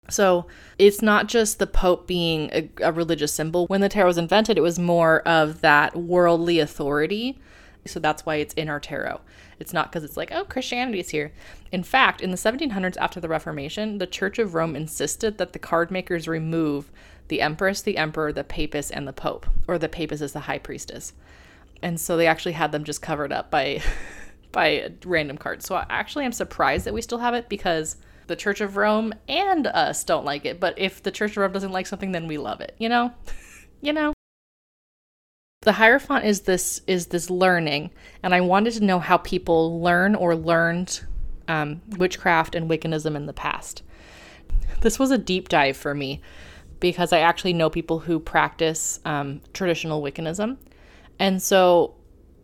So 0.08 0.46
it's 0.78 1.00
not 1.00 1.28
just 1.28 1.58
the 1.58 1.66
Pope 1.66 2.06
being 2.06 2.50
a, 2.52 2.68
a 2.82 2.92
religious 2.92 3.32
symbol. 3.32 3.66
When 3.66 3.80
the 3.80 3.88
tarot 3.88 4.08
was 4.08 4.18
invented, 4.18 4.58
it 4.58 4.62
was 4.62 4.78
more 4.78 5.20
of 5.26 5.60
that 5.60 5.96
worldly 5.96 6.58
authority. 6.58 7.38
So 7.86 7.98
that's 8.00 8.26
why 8.26 8.36
it's 8.36 8.54
in 8.54 8.68
our 8.68 8.80
tarot. 8.80 9.20
It's 9.58 9.72
not 9.72 9.90
because 9.90 10.04
it's 10.04 10.16
like, 10.16 10.30
oh, 10.32 10.44
Christianity 10.44 11.00
is 11.00 11.10
here. 11.10 11.32
In 11.70 11.82
fact, 11.82 12.20
in 12.20 12.30
the 12.30 12.36
1700s 12.36 12.96
after 12.98 13.20
the 13.20 13.28
Reformation, 13.28 13.98
the 13.98 14.06
Church 14.06 14.38
of 14.38 14.54
Rome 14.54 14.76
insisted 14.76 15.38
that 15.38 15.52
the 15.52 15.58
card 15.58 15.90
makers 15.90 16.28
remove 16.28 16.90
the 17.28 17.40
empress, 17.40 17.80
the 17.80 17.96
emperor, 17.96 18.32
the 18.32 18.44
papist, 18.44 18.90
and 18.92 19.06
the 19.06 19.12
pope, 19.12 19.46
or 19.66 19.78
the 19.78 19.88
papist 19.88 20.22
is 20.22 20.32
the 20.32 20.40
high 20.40 20.58
priestess. 20.58 21.12
And 21.80 22.00
so 22.00 22.16
they 22.16 22.26
actually 22.26 22.52
had 22.52 22.72
them 22.72 22.84
just 22.84 23.02
covered 23.02 23.32
up 23.32 23.50
by 23.50 23.82
by 24.52 24.92
random 25.04 25.38
cards. 25.38 25.64
So 25.64 25.82
actually 25.88 26.24
I'm 26.24 26.32
surprised 26.32 26.84
that 26.84 26.92
we 26.92 27.00
still 27.00 27.18
have 27.18 27.34
it 27.34 27.48
because 27.48 27.96
the 28.26 28.36
Church 28.36 28.60
of 28.60 28.76
Rome 28.76 29.12
and 29.28 29.66
us 29.66 30.04
don't 30.04 30.24
like 30.24 30.44
it. 30.44 30.60
But 30.60 30.78
if 30.78 31.02
the 31.02 31.10
Church 31.10 31.32
of 31.32 31.38
Rome 31.38 31.52
doesn't 31.52 31.72
like 31.72 31.86
something, 31.86 32.12
then 32.12 32.26
we 32.26 32.38
love 32.38 32.60
it. 32.60 32.74
You 32.78 32.88
know? 32.88 33.12
you 33.80 33.92
know? 33.92 34.12
The 35.62 35.72
Hierophant 35.72 36.24
is 36.24 36.40
this 36.40 36.82
is 36.88 37.06
this 37.06 37.30
learning, 37.30 37.92
and 38.24 38.34
I 38.34 38.40
wanted 38.40 38.72
to 38.74 38.84
know 38.84 38.98
how 38.98 39.18
people 39.18 39.80
learn 39.80 40.16
or 40.16 40.34
learned 40.34 41.04
um, 41.46 41.80
witchcraft 41.98 42.56
and 42.56 42.68
Wiccanism 42.68 43.14
in 43.14 43.26
the 43.26 43.32
past. 43.32 43.82
This 44.80 44.98
was 44.98 45.12
a 45.12 45.18
deep 45.18 45.48
dive 45.48 45.76
for 45.76 45.94
me 45.94 46.20
because 46.80 47.12
I 47.12 47.20
actually 47.20 47.52
know 47.52 47.70
people 47.70 48.00
who 48.00 48.18
practice 48.18 48.98
um, 49.04 49.40
traditional 49.52 50.02
Wiccanism. 50.02 50.58
And 51.20 51.40
so 51.40 51.94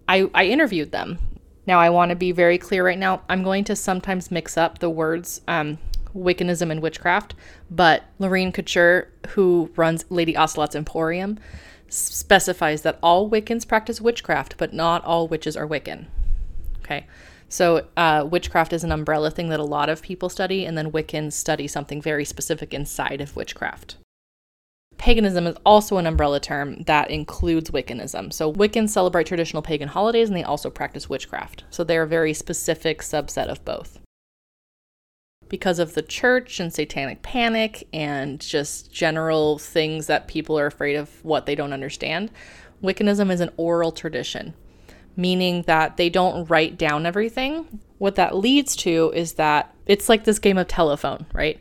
I, 0.08 0.30
I 0.32 0.46
interviewed 0.46 0.92
them. 0.92 1.18
Now, 1.68 1.80
I 1.80 1.90
want 1.90 2.08
to 2.08 2.16
be 2.16 2.32
very 2.32 2.56
clear 2.56 2.82
right 2.82 2.98
now. 2.98 3.20
I'm 3.28 3.42
going 3.42 3.62
to 3.64 3.76
sometimes 3.76 4.30
mix 4.30 4.56
up 4.56 4.78
the 4.78 4.88
words 4.88 5.42
um, 5.46 5.76
Wiccanism 6.14 6.70
and 6.70 6.80
witchcraft, 6.80 7.34
but 7.70 8.04
Lorene 8.18 8.52
Couture, 8.52 9.08
who 9.28 9.70
runs 9.76 10.06
Lady 10.08 10.34
Ocelot's 10.34 10.74
Emporium, 10.74 11.38
specifies 11.90 12.80
that 12.82 12.98
all 13.02 13.28
Wiccans 13.28 13.68
practice 13.68 14.00
witchcraft, 14.00 14.54
but 14.56 14.72
not 14.72 15.04
all 15.04 15.28
witches 15.28 15.58
are 15.58 15.68
Wiccan. 15.68 16.06
Okay. 16.78 17.06
So, 17.50 17.86
uh, 17.98 18.26
witchcraft 18.26 18.72
is 18.72 18.82
an 18.82 18.90
umbrella 18.90 19.30
thing 19.30 19.50
that 19.50 19.60
a 19.60 19.64
lot 19.64 19.90
of 19.90 20.00
people 20.00 20.30
study, 20.30 20.64
and 20.64 20.78
then 20.78 20.90
Wiccans 20.90 21.34
study 21.34 21.68
something 21.68 22.00
very 22.00 22.24
specific 22.24 22.72
inside 22.72 23.20
of 23.20 23.36
witchcraft. 23.36 23.96
Paganism 25.08 25.46
is 25.46 25.56
also 25.64 25.96
an 25.96 26.06
umbrella 26.06 26.38
term 26.38 26.82
that 26.82 27.10
includes 27.10 27.70
Wiccanism. 27.70 28.30
So 28.30 28.52
Wiccans 28.52 28.90
celebrate 28.90 29.26
traditional 29.26 29.62
pagan 29.62 29.88
holidays 29.88 30.28
and 30.28 30.36
they 30.36 30.42
also 30.42 30.68
practice 30.68 31.08
witchcraft. 31.08 31.64
So 31.70 31.82
they're 31.82 32.02
a 32.02 32.06
very 32.06 32.34
specific 32.34 33.00
subset 33.00 33.46
of 33.46 33.64
both. 33.64 34.00
Because 35.48 35.78
of 35.78 35.94
the 35.94 36.02
church 36.02 36.60
and 36.60 36.70
satanic 36.70 37.22
panic 37.22 37.88
and 37.90 38.38
just 38.38 38.92
general 38.92 39.56
things 39.56 40.08
that 40.08 40.28
people 40.28 40.58
are 40.58 40.66
afraid 40.66 40.96
of 40.96 41.24
what 41.24 41.46
they 41.46 41.54
don't 41.54 41.72
understand, 41.72 42.30
Wiccanism 42.82 43.30
is 43.30 43.40
an 43.40 43.48
oral 43.56 43.92
tradition, 43.92 44.52
meaning 45.16 45.62
that 45.62 45.96
they 45.96 46.10
don't 46.10 46.44
write 46.50 46.76
down 46.76 47.06
everything. 47.06 47.80
What 47.96 48.16
that 48.16 48.36
leads 48.36 48.76
to 48.76 49.10
is 49.16 49.32
that 49.36 49.74
it's 49.86 50.10
like 50.10 50.24
this 50.24 50.38
game 50.38 50.58
of 50.58 50.68
telephone, 50.68 51.24
right? 51.32 51.58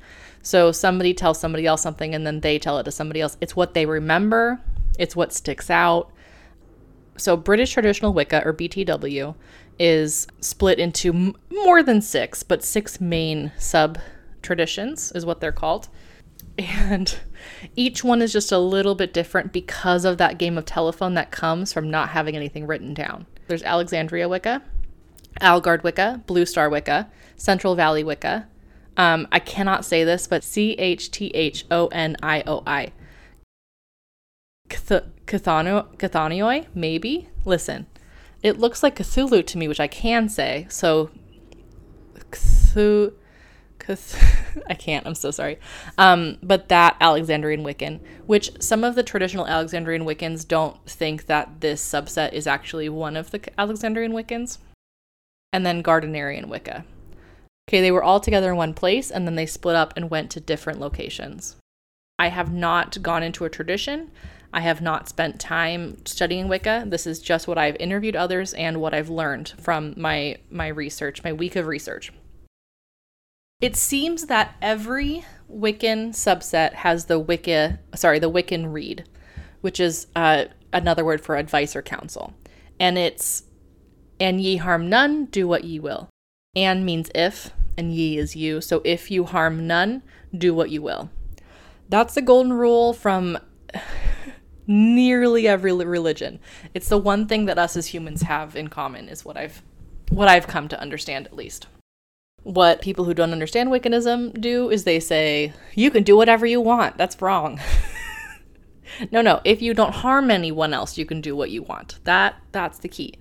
So 0.47 0.71
somebody 0.71 1.13
tells 1.13 1.41
somebody 1.41 1.65
else 1.65 1.81
something 1.81 2.15
and 2.15 2.25
then 2.25 2.39
they 2.39 2.57
tell 2.57 2.79
it 2.79 2.85
to 2.85 2.91
somebody 2.91 3.19
else. 3.19 3.35
It's 3.41 3.53
what 3.53 3.73
they 3.73 3.85
remember, 3.85 4.61
it's 4.97 5.13
what 5.13 5.33
sticks 5.33 5.69
out. 5.69 6.09
So 7.17 7.35
British 7.35 7.73
traditional 7.73 8.13
Wicca 8.13 8.43
or 8.45 8.53
BTW 8.53 9.35
is 9.77 10.25
split 10.39 10.79
into 10.79 11.09
m- 11.13 11.35
more 11.51 11.83
than 11.83 12.01
6, 12.01 12.43
but 12.43 12.63
6 12.63 13.01
main 13.01 13.51
sub 13.57 13.99
traditions 14.41 15.11
is 15.11 15.25
what 15.25 15.41
they're 15.41 15.51
called. 15.51 15.89
And 16.57 17.13
each 17.75 18.05
one 18.05 18.21
is 18.21 18.31
just 18.31 18.53
a 18.53 18.57
little 18.57 18.95
bit 18.95 19.13
different 19.13 19.51
because 19.51 20.05
of 20.05 20.17
that 20.17 20.37
game 20.37 20.57
of 20.57 20.63
telephone 20.63 21.13
that 21.15 21.29
comes 21.29 21.73
from 21.73 21.91
not 21.91 22.09
having 22.09 22.37
anything 22.37 22.65
written 22.65 22.93
down. 22.93 23.25
There's 23.49 23.63
Alexandria 23.63 24.29
Wicca, 24.29 24.61
Algard 25.41 25.83
Wicca, 25.83 26.23
Blue 26.25 26.45
Star 26.45 26.69
Wicca, 26.69 27.09
Central 27.35 27.75
Valley 27.75 28.05
Wicca, 28.05 28.47
um, 28.97 29.27
I 29.31 29.39
cannot 29.39 29.85
say 29.85 30.03
this, 30.03 30.27
but 30.27 30.43
C 30.43 30.71
H 30.73 31.11
T 31.11 31.27
H 31.27 31.65
O 31.71 31.87
N 31.87 32.17
I 32.21 32.43
O 32.45 32.63
I. 32.65 32.91
Chthonioi, 34.69 36.65
maybe? 36.75 37.29
Listen, 37.45 37.85
it 38.43 38.59
looks 38.59 38.83
like 38.83 38.97
Cthulhu 38.97 39.45
to 39.45 39.57
me, 39.57 39.67
which 39.67 39.79
I 39.79 39.87
can 39.87 40.27
say. 40.27 40.65
So, 40.69 41.11
Cthulhu. 42.31 43.13
I 44.69 44.73
can't. 44.73 45.07
I'm 45.07 45.15
so 45.15 45.31
sorry. 45.31 45.59
Um, 45.97 46.39
but 46.43 46.67
that 46.67 46.97
Alexandrian 46.99 47.63
Wiccan, 47.63 48.01
which 48.25 48.51
some 48.61 48.83
of 48.83 48.95
the 48.95 49.03
traditional 49.03 49.47
Alexandrian 49.47 50.03
Wiccans 50.03 50.45
don't 50.45 50.83
think 50.85 51.27
that 51.27 51.61
this 51.61 51.81
subset 51.81 52.33
is 52.33 52.47
actually 52.47 52.89
one 52.89 53.15
of 53.15 53.31
the 53.31 53.39
Alexandrian 53.57 54.11
Wiccans. 54.11 54.57
And 55.53 55.65
then 55.65 55.81
Gardnerian 55.81 56.47
Wicca. 56.47 56.83
Okay, 57.67 57.81
they 57.81 57.91
were 57.91 58.03
all 58.03 58.19
together 58.19 58.51
in 58.51 58.57
one 58.57 58.73
place 58.73 59.11
and 59.11 59.27
then 59.27 59.35
they 59.35 59.45
split 59.45 59.75
up 59.75 59.93
and 59.97 60.09
went 60.09 60.31
to 60.31 60.39
different 60.39 60.79
locations. 60.79 61.57
I 62.17 62.29
have 62.29 62.51
not 62.51 63.01
gone 63.01 63.23
into 63.23 63.45
a 63.45 63.49
tradition. 63.49 64.11
I 64.53 64.61
have 64.61 64.81
not 64.81 65.09
spent 65.09 65.39
time 65.39 66.05
studying 66.05 66.47
Wicca. 66.47 66.85
This 66.87 67.05
is 67.05 67.19
just 67.19 67.47
what 67.47 67.57
I've 67.57 67.75
interviewed 67.75 68.15
others 68.15 68.53
and 68.53 68.79
what 68.79 68.93
I've 68.93 69.09
learned 69.09 69.53
from 69.59 69.93
my 69.97 70.37
my 70.49 70.67
research, 70.67 71.23
my 71.23 71.33
week 71.33 71.55
of 71.55 71.67
research. 71.67 72.11
It 73.59 73.75
seems 73.75 74.27
that 74.27 74.55
every 74.61 75.25
Wiccan 75.51 76.09
subset 76.09 76.73
has 76.73 77.05
the 77.05 77.19
Wicca, 77.19 77.79
sorry, 77.95 78.19
the 78.19 78.31
Wiccan 78.31 78.71
Rede, 78.71 79.03
which 79.61 79.79
is 79.79 80.07
uh, 80.15 80.45
another 80.71 81.03
word 81.03 81.21
for 81.21 81.35
advice 81.35 81.75
or 81.75 81.81
counsel. 81.81 82.33
And 82.79 82.97
it's, 82.97 83.43
and 84.19 84.39
ye 84.39 84.57
harm 84.57 84.89
none, 84.89 85.25
do 85.25 85.47
what 85.47 85.63
ye 85.63 85.79
will. 85.79 86.09
And 86.57 86.83
means 86.83 87.11
if, 87.13 87.51
and 87.77 87.93
ye 87.93 88.17
is 88.17 88.35
you. 88.35 88.61
So 88.61 88.81
if 88.83 89.11
you 89.11 89.25
harm 89.25 89.67
none, 89.67 90.01
do 90.35 90.55
what 90.55 90.71
you 90.71 90.81
will. 90.81 91.11
That's 91.87 92.15
the 92.15 92.21
golden 92.23 92.51
rule 92.51 92.93
from 92.93 93.37
nearly 94.67 95.47
every 95.47 95.71
religion. 95.71 96.39
It's 96.73 96.89
the 96.89 96.97
one 96.97 97.27
thing 97.27 97.45
that 97.45 97.59
us 97.59 97.77
as 97.77 97.85
humans 97.85 98.23
have 98.23 98.55
in 98.55 98.69
common 98.69 99.07
is 99.07 99.23
what 99.23 99.37
I've 99.37 99.61
what 100.09 100.27
I've 100.27 100.47
come 100.47 100.67
to 100.69 100.81
understand 100.81 101.27
at 101.27 101.35
least. 101.35 101.67
What 102.41 102.81
people 102.81 103.05
who 103.05 103.13
don't 103.13 103.33
understand 103.33 103.69
Wiccanism 103.69 104.31
do 104.41 104.71
is 104.71 104.83
they 104.83 104.99
say, 104.99 105.53
"You 105.75 105.91
can 105.91 106.01
do 106.01 106.17
whatever 106.17 106.47
you 106.47 106.59
want." 106.59 106.97
That's 106.97 107.21
wrong. 107.21 107.59
no, 109.11 109.21
no, 109.21 109.41
if 109.43 109.61
you 109.61 109.75
don't 109.75 109.93
harm 109.93 110.31
anyone 110.31 110.73
else, 110.73 110.97
you 110.97 111.05
can 111.05 111.21
do 111.21 111.35
what 111.35 111.51
you 111.51 111.61
want. 111.61 111.99
That 112.05 112.35
that's 112.51 112.79
the 112.79 112.87
key. 112.87 113.19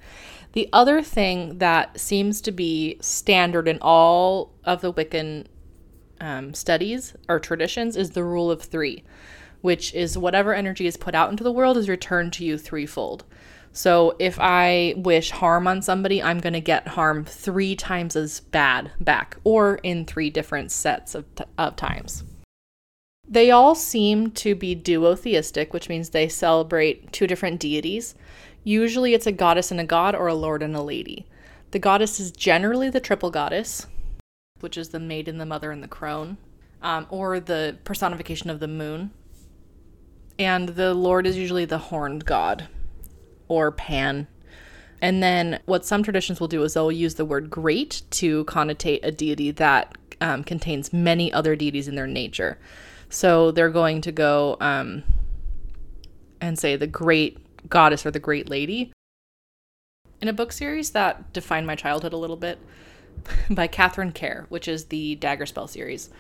The 0.57 0.71
other 0.73 1.03
thing 1.03 1.59
that 1.59 2.01
seems 2.01 2.41
to 2.41 2.51
be 2.51 2.97
standard 3.03 3.69
in 3.69 3.79
all 3.83 4.55
of 4.65 4.81
the 4.81 4.91
Wiccan 4.91 5.45
um, 6.19 6.55
studies 6.55 7.15
or 7.29 7.39
traditions 7.39 7.95
is 7.95 8.13
the 8.13 8.25
rule 8.25 8.51
of 8.51 8.63
three 8.63 9.05
which 9.67 9.93
is 9.95 10.17
whatever 10.17 10.55
energy 10.55 10.87
is 10.87 10.97
put 10.97 11.13
out 11.13 11.29
into 11.29 11.43
the 11.43 11.51
world 11.51 11.77
is 11.77 11.89
returned 11.89 12.33
to 12.33 12.45
you 12.45 12.57
threefold. 12.57 13.25
So 13.73 14.15
if 14.21 14.39
I 14.41 14.95
wish 14.97 15.33
harm 15.33 15.67
on 15.67 15.83
somebody, 15.83 16.23
I'm 16.23 16.39
going 16.39 16.53
to 16.53 16.61
get 16.61 16.87
harm 16.87 17.25
three 17.25 17.75
times 17.75 18.15
as 18.15 18.39
bad 18.39 18.93
back, 19.01 19.37
or 19.43 19.81
in 19.83 20.05
three 20.05 20.31
different 20.31 20.71
sets 20.71 21.17
of, 21.17 21.25
t- 21.35 21.45
of 21.59 21.75
times. 21.75 22.23
They 23.29 23.51
all 23.51 23.75
seem 23.75 24.31
to 24.33 24.55
be 24.55 24.77
duotheistic, 24.77 25.73
which 25.73 25.89
means 25.89 26.11
they 26.11 26.29
celebrate 26.29 27.13
two 27.13 27.27
different 27.27 27.59
deities. 27.59 28.15
Usually 28.67 29.15
it's 29.15 29.29
a 29.29 29.33
goddess 29.33 29.71
and 29.71 29.79
a 29.79 29.85
god, 29.85 30.17
or 30.17 30.27
a 30.27 30.35
lord 30.35 30.61
and 30.61 30.75
a 30.75 30.83
lady. 30.83 31.25
The 31.71 31.79
goddess 31.79 32.19
is 32.19 32.33
generally 32.33 32.91
the 32.91 32.99
triple 32.99 33.31
goddess, 33.31 33.87
which 34.59 34.77
is 34.77 34.89
the 34.89 34.99
maiden, 34.99 35.39
the 35.39 35.47
mother, 35.47 35.71
and 35.71 35.85
the 35.85 35.89
crone, 35.89 36.37
um, 36.83 37.07
or 37.09 37.39
the 37.39 37.79
personification 37.85 38.51
of 38.51 38.59
the 38.59 38.67
moon, 38.67 39.13
and 40.37 40.71
the 40.71 40.95
Lord 40.95 41.29
is 41.29 41.37
usually 41.37 41.65
the 41.65 41.79
horned 41.79 42.25
god 42.25 42.67
or 43.47 43.71
Pan. 43.71 44.27
And 45.01 45.23
then 45.23 45.61
what 45.67 45.87
some 45.87 46.03
traditions 46.03 46.41
will 46.41 46.49
do 46.49 46.65
is 46.65 46.75
they'll 46.75 46.91
use 46.91 47.15
the 47.15 47.25
word 47.25 47.49
great 47.49 48.03
to 48.11 48.45
connotate 48.47 48.99
a 49.05 49.13
deity 49.13 49.53
that 49.53 49.97
um, 50.21 50.43
contains 50.43 50.93
many 50.93 51.33
other 51.33 51.55
deities 51.55 51.87
in 51.87 51.95
their 51.95 52.09
nature. 52.09 52.59
So 53.11 53.53
they're 53.53 53.71
going 53.71 54.01
to 54.01 54.11
go 54.11 54.57
um, 54.59 55.05
and 56.41 56.59
say 56.59 56.75
the 56.75 56.89
great 56.89 57.39
goddess 57.69 58.07
or 58.07 58.11
the 58.11 58.19
great 58.19 58.49
lady. 58.49 58.93
In 60.21 60.29
a 60.29 60.33
book 60.33 60.53
series 60.53 60.91
that 60.91 61.33
defined 61.33 61.67
my 61.67 61.75
childhood 61.75 62.13
a 62.13 62.17
little 62.17 62.37
bit 62.37 62.59
by 63.51 63.67
Katharine 63.67 64.13
Kerr, 64.13 64.47
which 64.49 64.69
is 64.69 64.87
the 64.87 65.17
Daggerspell 65.17 65.69
series, 65.69 66.11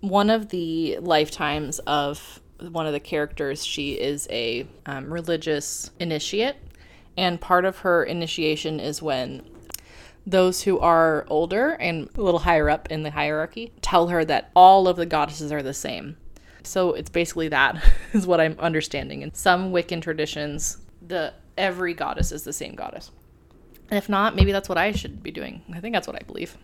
one 0.00 0.30
of 0.30 0.50
the 0.50 0.98
lifetimes 0.98 1.78
of 1.80 2.40
one 2.60 2.86
of 2.86 2.92
the 2.92 3.00
characters, 3.00 3.64
she 3.64 3.92
is 3.92 4.26
a 4.30 4.66
um, 4.86 5.12
religious 5.12 5.90
initiate. 5.98 6.56
And 7.16 7.40
part 7.40 7.64
of 7.64 7.78
her 7.78 8.02
initiation 8.04 8.80
is 8.80 9.00
when 9.00 9.42
those 10.26 10.62
who 10.62 10.78
are 10.78 11.26
older 11.28 11.70
and 11.72 12.08
a 12.16 12.20
little 12.20 12.40
higher 12.40 12.70
up 12.70 12.90
in 12.90 13.02
the 13.02 13.10
hierarchy 13.10 13.72
tell 13.82 14.08
her 14.08 14.24
that 14.24 14.50
all 14.54 14.88
of 14.88 14.96
the 14.96 15.06
goddesses 15.06 15.52
are 15.52 15.62
the 15.62 15.74
same. 15.74 16.16
So 16.62 16.94
it's 16.94 17.10
basically 17.10 17.48
that 17.48 17.82
is 18.12 18.26
what 18.26 18.40
I'm 18.40 18.56
understanding. 18.58 19.22
In 19.22 19.34
some 19.34 19.70
Wiccan 19.70 20.02
traditions, 20.02 20.78
the 21.06 21.34
every 21.56 21.94
goddess 21.94 22.32
is 22.32 22.44
the 22.44 22.52
same 22.52 22.74
goddess. 22.74 23.10
And 23.90 23.98
if 23.98 24.08
not, 24.08 24.34
maybe 24.34 24.52
that's 24.52 24.68
what 24.68 24.78
I 24.78 24.92
should 24.92 25.22
be 25.22 25.30
doing. 25.30 25.62
I 25.72 25.80
think 25.80 25.94
that's 25.94 26.06
what 26.06 26.16
I 26.16 26.24
believe. 26.24 26.56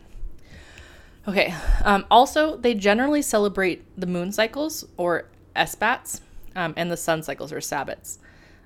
Okay. 1.29 1.55
Um, 1.85 2.07
also, 2.11 2.57
they 2.57 2.74
generally 2.74 3.22
celebrate 3.22 3.85
the 3.98 4.07
moon 4.07 4.33
cycles 4.33 4.87
or 4.96 5.26
Esbats, 5.55 6.22
um, 6.57 6.74
and 6.76 6.90
the 6.90 6.96
sun 6.96 7.22
cycles 7.22 7.53
or 7.53 7.59
Sabbats. 7.59 8.18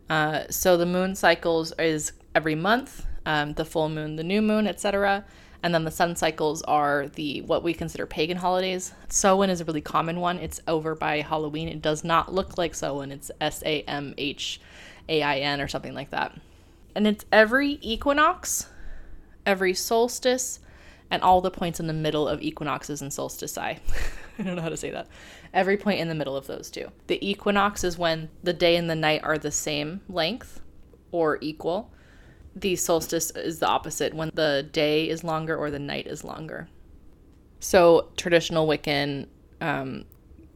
Uh, 0.09 0.45
so 0.51 0.77
the 0.77 0.87
moon 0.87 1.15
cycles 1.15 1.73
is 1.79 2.13
every 2.35 2.55
month, 2.55 3.07
um, 3.27 3.55
the 3.55 3.65
full 3.65 3.89
moon, 3.89 4.17
the 4.17 4.25
new 4.25 4.43
moon, 4.43 4.67
etc. 4.67 5.25
And 5.63 5.75
then 5.75 5.85
the 5.85 5.91
sun 5.91 6.15
cycles 6.15 6.63
are 6.63 7.09
the 7.09 7.41
what 7.43 7.63
we 7.63 7.73
consider 7.73 8.07
pagan 8.07 8.37
holidays. 8.37 8.93
Samhain 9.09 9.49
is 9.49 9.61
a 9.61 9.65
really 9.65 9.81
common 9.81 10.21
one. 10.21 10.39
It's 10.39 10.61
over 10.69 10.95
by 10.95 11.23
Halloween. 11.23 11.69
It 11.69 11.81
does 11.81 12.05
not 12.05 12.35
look 12.35 12.59
like 12.59 12.75
Samhain. 12.75 13.11
It's 13.11 13.31
S 13.41 13.63
A 13.65 13.83
M 13.83 14.15
H 14.19 14.61
A 15.09 15.23
I 15.23 15.39
N 15.39 15.61
or 15.61 15.69
something 15.69 15.95
like 15.95 16.11
that. 16.11 16.37
And 16.95 17.07
it's 17.07 17.25
every 17.33 17.79
equinox, 17.83 18.69
every 19.45 19.75
solstice, 19.75 20.61
and 21.11 21.23
all 21.23 21.41
the 21.41 21.51
points 21.51 21.81
in 21.81 21.87
the 21.87 21.93
middle 21.93 22.29
of 22.29 22.43
equinoxes 22.43 23.03
and 23.03 23.13
solstices. 23.13 23.59
I 24.39 24.43
don't 24.43 24.57
know 24.57 24.63
how 24.63 24.69
to 24.69 24.77
say 24.77 24.91
that. 24.91 25.09
Every 25.53 25.77
point 25.77 26.01
in 26.01 26.09
the 26.09 26.15
middle 26.15 26.37
of 26.37 26.47
those 26.47 26.71
two. 26.71 26.91
The 27.07 27.25
equinox 27.29 27.85
is 27.85 27.99
when 27.99 28.31
the 28.43 28.53
day 28.53 28.77
and 28.77 28.91
the 28.91 28.97
night 28.97 29.23
are 29.23 29.39
the 29.39 29.53
same 29.53 30.01
length 30.09 30.61
or 31.13 31.39
equal. 31.41 31.93
The 32.57 32.77
solstice 32.77 33.31
is 33.33 33.59
the 33.59 33.69
opposite, 33.69 34.15
when 34.15 34.31
the 34.35 34.69
day 34.71 35.09
is 35.09 35.25
longer 35.25 35.57
or 35.57 35.71
the 35.71 35.79
night 35.79 36.07
is 36.07 36.25
longer. 36.25 36.69
So, 37.61 38.11
traditional 38.17 38.67
Wiccan 38.67 39.27
um, 39.61 40.05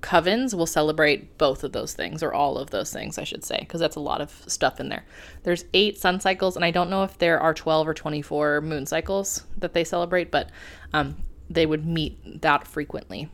covens 0.01 0.55
will 0.55 0.67
celebrate 0.67 1.37
both 1.39 1.65
of 1.65 1.73
those 1.73 1.93
things 1.93 2.23
or 2.23 2.33
all 2.33 2.57
of 2.57 2.71
those 2.71 2.93
things 2.93 3.19
i 3.19 3.25
should 3.25 3.45
say 3.45 3.59
because 3.61 3.81
that's 3.81 3.97
a 3.97 4.01
lot 4.01 4.21
of 4.21 4.31
stuff 4.47 4.79
in 4.81 4.89
there. 4.89 5.05
There's 5.43 5.65
eight 5.75 5.99
sun 5.99 6.21
cycles 6.21 6.57
and 6.57 6.65
i 6.65 6.71
don't 6.71 6.91
know 6.91 7.03
if 7.03 7.19
there 7.19 7.41
are 7.41 7.55
12 7.55 7.89
or 7.89 7.95
24 7.95 8.61
moon 8.61 8.87
cycles 8.87 9.45
that 9.57 9.73
they 9.73 9.85
celebrate 9.85 10.31
but 10.31 10.51
um, 10.93 11.17
they 11.51 11.67
would 11.67 11.87
meet 11.87 12.43
that 12.43 12.67
frequently. 12.67 13.29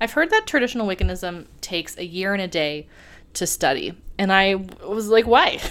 I've 0.00 0.12
heard 0.12 0.30
that 0.30 0.46
traditional 0.46 0.86
wiccanism 0.86 1.46
takes 1.60 1.96
a 1.98 2.04
year 2.04 2.32
and 2.32 2.42
a 2.42 2.48
day 2.48 2.88
to 3.34 3.46
study 3.46 3.94
and 4.18 4.32
i 4.32 4.54
was 4.54 5.08
like 5.08 5.26
why? 5.26 5.60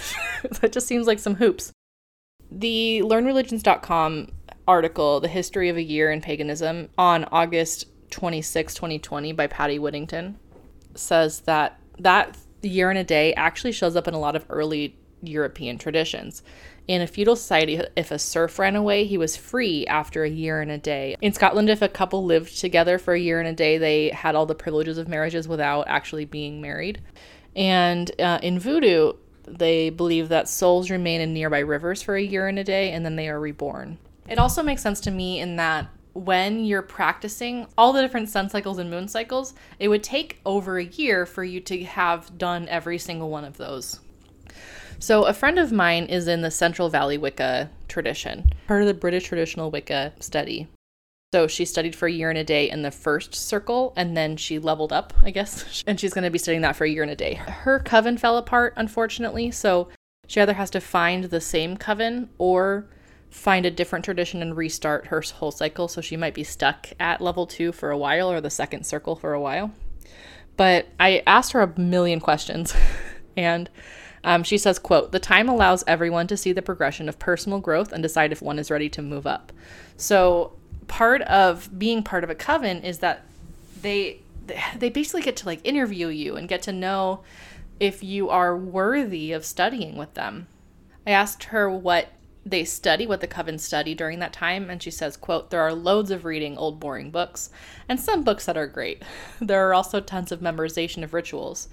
That 0.61 0.71
just 0.71 0.87
seems 0.87 1.05
like 1.05 1.19
some 1.19 1.35
hoops. 1.35 1.73
The 2.49 3.01
learnreligions.com 3.03 4.31
article 4.69 5.19
the 5.19 5.27
history 5.27 5.67
of 5.69 5.77
a 5.77 5.81
year 5.81 6.11
in 6.11 6.21
paganism 6.21 6.89
on 6.95 7.25
august 7.31 7.85
26, 8.09 8.73
2020 8.73 9.31
by 9.33 9.47
Patti 9.47 9.79
Wigington 9.79 10.35
says 10.95 11.41
that 11.41 11.79
that 11.99 12.37
year 12.61 12.89
and 12.89 12.99
a 12.99 13.03
day 13.03 13.33
actually 13.33 13.71
shows 13.71 13.95
up 13.95 14.07
in 14.07 14.13
a 14.13 14.19
lot 14.19 14.35
of 14.35 14.45
early 14.49 14.95
European 15.21 15.77
traditions. 15.77 16.43
In 16.87 17.01
a 17.01 17.07
feudal 17.07 17.35
society, 17.35 17.81
if 17.95 18.09
a 18.09 18.17
serf 18.17 18.57
ran 18.57 18.75
away, 18.75 19.05
he 19.05 19.17
was 19.17 19.37
free 19.37 19.85
after 19.85 20.23
a 20.23 20.29
year 20.29 20.61
and 20.61 20.71
a 20.71 20.77
day. 20.77 21.15
In 21.21 21.33
Scotland, 21.33 21.69
if 21.69 21.81
a 21.81 21.89
couple 21.89 22.25
lived 22.25 22.59
together 22.59 22.97
for 22.97 23.13
a 23.13 23.19
year 23.19 23.39
and 23.39 23.47
a 23.47 23.53
day, 23.53 23.77
they 23.77 24.09
had 24.09 24.35
all 24.35 24.45
the 24.45 24.55
privileges 24.55 24.97
of 24.97 25.07
marriages 25.07 25.47
without 25.47 25.87
actually 25.87 26.25
being 26.25 26.61
married. 26.61 27.01
And 27.55 28.09
uh, 28.19 28.39
in 28.41 28.59
voodoo, 28.59 29.13
they 29.47 29.89
believe 29.89 30.29
that 30.29 30.49
souls 30.49 30.89
remain 30.89 31.21
in 31.21 31.33
nearby 31.33 31.59
rivers 31.59 32.01
for 32.01 32.15
a 32.15 32.21
year 32.21 32.47
and 32.47 32.59
a 32.59 32.63
day 32.63 32.91
and 32.91 33.05
then 33.05 33.15
they 33.15 33.29
are 33.29 33.39
reborn. 33.39 33.97
It 34.27 34.37
also 34.37 34.61
makes 34.61 34.81
sense 34.81 34.99
to 35.01 35.11
me 35.11 35.39
in 35.39 35.55
that 35.55 35.87
when 36.19 36.65
you're 36.65 36.81
practicing 36.81 37.67
all 37.77 37.93
the 37.93 38.01
different 38.01 38.29
sun 38.29 38.49
cycles 38.49 38.77
and 38.77 38.89
moon 38.89 39.07
cycles, 39.07 39.53
it 39.79 39.87
would 39.87 40.03
take 40.03 40.39
over 40.45 40.77
a 40.77 40.85
year 40.85 41.25
for 41.25 41.43
you 41.43 41.59
to 41.61 41.83
have 41.85 42.37
done 42.37 42.67
every 42.67 42.97
single 42.97 43.29
one 43.29 43.45
of 43.45 43.57
those. 43.57 43.99
So, 44.99 45.23
a 45.23 45.33
friend 45.33 45.57
of 45.57 45.71
mine 45.71 46.05
is 46.05 46.27
in 46.27 46.41
the 46.41 46.51
Central 46.51 46.89
Valley 46.89 47.17
Wicca 47.17 47.69
tradition, 47.87 48.51
part 48.67 48.81
of 48.81 48.87
the 48.87 48.93
British 48.93 49.23
traditional 49.23 49.71
Wicca 49.71 50.11
study. 50.19 50.67
So, 51.33 51.47
she 51.47 51.63
studied 51.63 51.95
for 51.95 52.07
a 52.07 52.11
year 52.11 52.29
and 52.29 52.37
a 52.37 52.43
day 52.43 52.69
in 52.69 52.81
the 52.81 52.91
first 52.91 53.33
circle, 53.33 53.93
and 53.95 54.17
then 54.17 54.35
she 54.35 54.59
leveled 54.59 54.91
up, 54.91 55.13
I 55.23 55.31
guess, 55.31 55.83
and 55.87 55.97
she's 55.97 56.13
going 56.13 56.25
to 56.25 56.29
be 56.29 56.39
studying 56.39 56.63
that 56.63 56.75
for 56.75 56.83
a 56.83 56.89
year 56.89 57.03
and 57.03 57.11
a 57.11 57.15
day. 57.15 57.35
Her 57.35 57.79
coven 57.79 58.17
fell 58.17 58.37
apart, 58.37 58.73
unfortunately, 58.75 59.51
so 59.51 59.87
she 60.27 60.41
either 60.41 60.53
has 60.53 60.69
to 60.71 60.81
find 60.81 61.25
the 61.25 61.39
same 61.39 61.77
coven 61.77 62.29
or 62.37 62.89
find 63.29 63.65
a 63.65 63.71
different 63.71 64.05
tradition 64.05 64.41
and 64.41 64.57
restart 64.57 65.07
her 65.07 65.21
whole 65.35 65.51
cycle. 65.51 65.87
So 65.87 66.01
she 66.01 66.17
might 66.17 66.33
be 66.33 66.43
stuck 66.43 66.89
at 66.99 67.21
level 67.21 67.45
two 67.45 67.71
for 67.71 67.91
a 67.91 67.97
while 67.97 68.31
or 68.31 68.41
the 68.41 68.49
second 68.49 68.85
circle 68.85 69.15
for 69.15 69.33
a 69.33 69.41
while. 69.41 69.71
But 70.57 70.87
I 70.99 71.23
asked 71.25 71.53
her 71.53 71.61
a 71.61 71.79
million 71.79 72.19
questions 72.19 72.73
and 73.37 73.69
um, 74.23 74.43
she 74.43 74.57
says, 74.57 74.79
quote, 74.79 75.11
the 75.11 75.19
time 75.19 75.47
allows 75.47 75.83
everyone 75.87 76.27
to 76.27 76.37
see 76.37 76.51
the 76.51 76.61
progression 76.61 77.07
of 77.07 77.19
personal 77.19 77.59
growth 77.59 77.93
and 77.93 78.03
decide 78.03 78.31
if 78.31 78.41
one 78.41 78.59
is 78.59 78.69
ready 78.69 78.89
to 78.89 79.01
move 79.01 79.25
up. 79.25 79.53
So 79.95 80.53
part 80.87 81.21
of 81.21 81.69
being 81.77 82.03
part 82.03 82.23
of 82.23 82.29
a 82.29 82.35
coven 82.35 82.83
is 82.83 82.99
that 82.99 83.25
they 83.81 84.21
they 84.75 84.89
basically 84.89 85.21
get 85.21 85.35
to 85.37 85.45
like 85.45 85.61
interview 85.63 86.07
you 86.07 86.35
and 86.35 86.49
get 86.49 86.63
to 86.63 86.71
know 86.71 87.21
if 87.79 88.03
you 88.03 88.29
are 88.29 88.57
worthy 88.57 89.31
of 89.31 89.45
studying 89.45 89.95
with 89.95 90.15
them. 90.15 90.47
I 91.05 91.11
asked 91.11 91.45
her 91.45 91.69
what 91.69 92.09
they 92.45 92.63
study, 92.63 93.05
what 93.05 93.21
the 93.21 93.27
coven 93.27 93.57
study 93.57 93.93
during 93.93 94.19
that 94.19 94.33
time, 94.33 94.69
and 94.69 94.81
she 94.81 94.91
says, 94.91 95.17
quote, 95.17 95.49
there 95.49 95.61
are 95.61 95.73
loads 95.73 96.09
of 96.11 96.25
reading 96.25 96.57
old 96.57 96.79
boring 96.79 97.11
books 97.11 97.49
and 97.87 97.99
some 97.99 98.23
books 98.23 98.45
that 98.45 98.57
are 98.57 98.67
great. 98.67 99.03
There 99.41 99.67
are 99.67 99.73
also 99.73 99.99
tons 99.99 100.31
of 100.31 100.39
memorization 100.39 101.03
of 101.03 101.13
rituals 101.13 101.69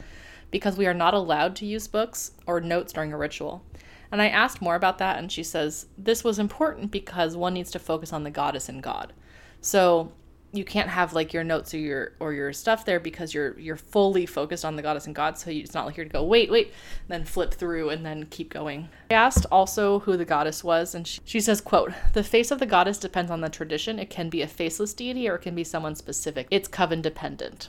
because 0.50 0.76
we 0.76 0.86
are 0.86 0.94
not 0.94 1.14
allowed 1.14 1.56
to 1.56 1.66
use 1.66 1.88
books 1.88 2.32
or 2.46 2.60
notes 2.60 2.92
during 2.92 3.12
a 3.12 3.18
ritual. 3.18 3.64
And 4.10 4.22
I 4.22 4.28
asked 4.28 4.62
more 4.62 4.76
about 4.76 4.98
that, 4.98 5.18
and 5.18 5.30
she 5.30 5.42
says, 5.42 5.86
This 5.98 6.22
was 6.22 6.38
important 6.38 6.90
because 6.90 7.36
one 7.36 7.54
needs 7.54 7.70
to 7.72 7.78
focus 7.78 8.12
on 8.12 8.22
the 8.22 8.30
goddess 8.30 8.68
and 8.68 8.82
God. 8.82 9.12
So 9.60 10.12
you 10.56 10.64
can't 10.64 10.88
have 10.88 11.12
like 11.12 11.32
your 11.32 11.44
notes 11.44 11.74
or 11.74 11.78
your 11.78 12.12
or 12.20 12.32
your 12.32 12.52
stuff 12.52 12.84
there 12.84 13.00
because 13.00 13.34
you're 13.34 13.58
you're 13.58 13.76
fully 13.76 14.26
focused 14.26 14.64
on 14.64 14.76
the 14.76 14.82
goddess 14.82 15.06
and 15.06 15.14
god 15.14 15.38
so 15.38 15.50
it's 15.50 15.74
not 15.74 15.86
like 15.86 15.96
you're 15.96 16.06
to 16.06 16.12
go 16.12 16.24
wait 16.24 16.50
wait 16.50 16.72
then 17.08 17.24
flip 17.24 17.54
through 17.54 17.90
and 17.90 18.04
then 18.04 18.26
keep 18.26 18.52
going. 18.52 18.88
I 19.10 19.14
asked 19.14 19.46
also 19.50 20.00
who 20.00 20.16
the 20.16 20.24
goddess 20.24 20.64
was 20.64 20.94
and 20.94 21.06
she, 21.06 21.20
she 21.24 21.40
says 21.40 21.60
quote 21.60 21.92
the 22.12 22.24
face 22.24 22.50
of 22.50 22.58
the 22.58 22.66
goddess 22.66 22.98
depends 22.98 23.30
on 23.30 23.40
the 23.40 23.48
tradition. 23.48 23.98
It 23.98 24.10
can 24.10 24.28
be 24.28 24.42
a 24.42 24.46
faceless 24.46 24.94
deity 24.94 25.28
or 25.28 25.36
it 25.36 25.42
can 25.42 25.54
be 25.54 25.64
someone 25.64 25.94
specific. 25.94 26.46
It's 26.50 26.68
coven 26.68 27.02
dependent. 27.02 27.68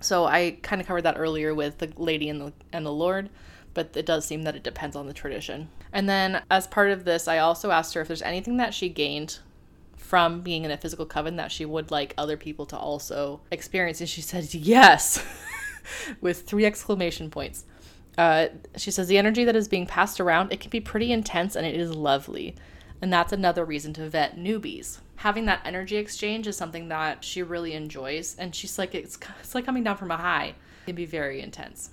So 0.00 0.24
i 0.24 0.58
kind 0.62 0.80
of 0.80 0.86
covered 0.86 1.02
that 1.02 1.18
earlier 1.18 1.54
with 1.54 1.78
the 1.78 1.92
lady 1.96 2.28
and 2.28 2.40
the 2.40 2.52
and 2.72 2.84
the 2.84 2.92
lord 2.92 3.30
but 3.72 3.96
it 3.96 4.04
does 4.04 4.24
seem 4.24 4.42
that 4.42 4.56
it 4.56 4.64
depends 4.64 4.96
on 4.96 5.06
the 5.06 5.12
tradition. 5.12 5.68
And 5.92 6.08
then 6.08 6.42
as 6.50 6.66
part 6.66 6.90
of 6.90 7.04
this 7.04 7.28
i 7.28 7.38
also 7.38 7.70
asked 7.70 7.94
her 7.94 8.00
if 8.00 8.08
there's 8.08 8.22
anything 8.22 8.56
that 8.58 8.74
she 8.74 8.88
gained 8.88 9.38
from 10.10 10.40
being 10.40 10.64
in 10.64 10.72
a 10.72 10.76
physical 10.76 11.06
coven 11.06 11.36
that 11.36 11.52
she 11.52 11.64
would 11.64 11.92
like 11.92 12.14
other 12.18 12.36
people 12.36 12.66
to 12.66 12.76
also 12.76 13.40
experience. 13.52 14.00
And 14.00 14.08
she 14.08 14.20
said, 14.20 14.52
yes, 14.52 15.24
with 16.20 16.42
three 16.42 16.66
exclamation 16.66 17.30
points. 17.30 17.64
Uh, 18.18 18.48
she 18.76 18.90
says, 18.90 19.06
the 19.06 19.18
energy 19.18 19.44
that 19.44 19.54
is 19.54 19.68
being 19.68 19.86
passed 19.86 20.18
around, 20.18 20.52
it 20.52 20.58
can 20.58 20.68
be 20.68 20.80
pretty 20.80 21.12
intense 21.12 21.54
and 21.54 21.64
it 21.64 21.76
is 21.76 21.94
lovely. 21.94 22.56
And 23.00 23.12
that's 23.12 23.32
another 23.32 23.64
reason 23.64 23.92
to 23.94 24.08
vet 24.08 24.36
newbies. 24.36 24.98
Having 25.14 25.46
that 25.46 25.60
energy 25.64 25.96
exchange 25.96 26.48
is 26.48 26.56
something 26.56 26.88
that 26.88 27.22
she 27.22 27.44
really 27.44 27.74
enjoys. 27.74 28.34
And 28.34 28.52
she's 28.52 28.80
like, 28.80 28.96
it's, 28.96 29.16
it's 29.38 29.54
like 29.54 29.64
coming 29.64 29.84
down 29.84 29.96
from 29.96 30.10
a 30.10 30.16
high. 30.16 30.54
It 30.82 30.86
can 30.86 30.96
be 30.96 31.06
very 31.06 31.40
intense 31.40 31.90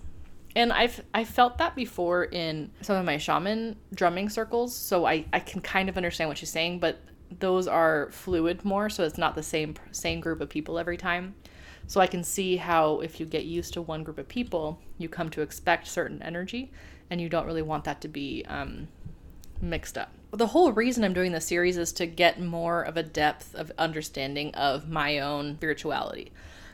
and 0.56 0.74
I've 0.74 1.04
I 1.14 1.24
felt 1.24 1.60
that 1.60 1.76
before 1.76 2.24
in 2.24 2.72
some 2.82 2.96
of 2.96 3.06
my 3.06 3.20
shaman 3.20 3.76
drumming 3.94 4.28
circles, 4.28 4.76
so 4.76 5.06
I 5.06 5.26
I 5.32 5.40
can 5.40 5.62
kind 5.62 5.88
of 5.88 5.98
understand 5.98 6.30
what 6.30 6.40
she's 6.40 6.50
saying, 6.50 6.80
but 6.80 7.00
those 7.40 7.68
are 7.68 8.10
fluid 8.12 8.64
more, 8.64 8.90
so 8.90 9.04
it's 9.04 9.18
not 9.18 9.36
the 9.36 9.44
same 9.44 9.76
same 9.92 10.20
group 10.20 10.42
of 10.42 10.50
people 10.50 10.80
every 10.80 10.98
time. 10.98 11.36
So 11.88 12.02
I 12.02 12.08
can 12.08 12.24
see 12.24 12.58
how 12.58 13.00
if 13.00 13.20
you 13.20 13.26
get 13.26 13.46
used 13.46 13.74
to 13.74 13.82
one 13.82 14.04
group 14.04 14.18
of 14.18 14.28
people, 14.28 14.80
you 14.98 15.08
come 15.08 15.30
to 15.32 15.42
expect 15.42 15.88
certain 15.88 16.22
energy, 16.22 16.72
and 17.10 17.22
you 17.22 17.30
don't 17.30 17.46
really 17.46 17.62
want 17.62 17.86
that 17.86 18.02
to 18.02 18.08
be 18.08 18.44
um, 18.48 18.88
mixed 19.62 19.98
up. 19.98 20.12
The 20.32 20.48
whole 20.48 20.74
reason 20.74 21.04
I'm 21.04 21.14
doing 21.14 21.32
this 21.32 21.46
series 21.46 21.78
is 21.78 21.94
to 21.94 22.06
get 22.06 22.42
more 22.42 22.82
of 22.82 22.98
a 22.98 23.04
depth 23.04 23.56
of 23.56 23.72
understanding 23.78 24.54
of 24.56 24.90
my 24.90 25.20
own 25.20 25.56
spirituality. 25.56 26.32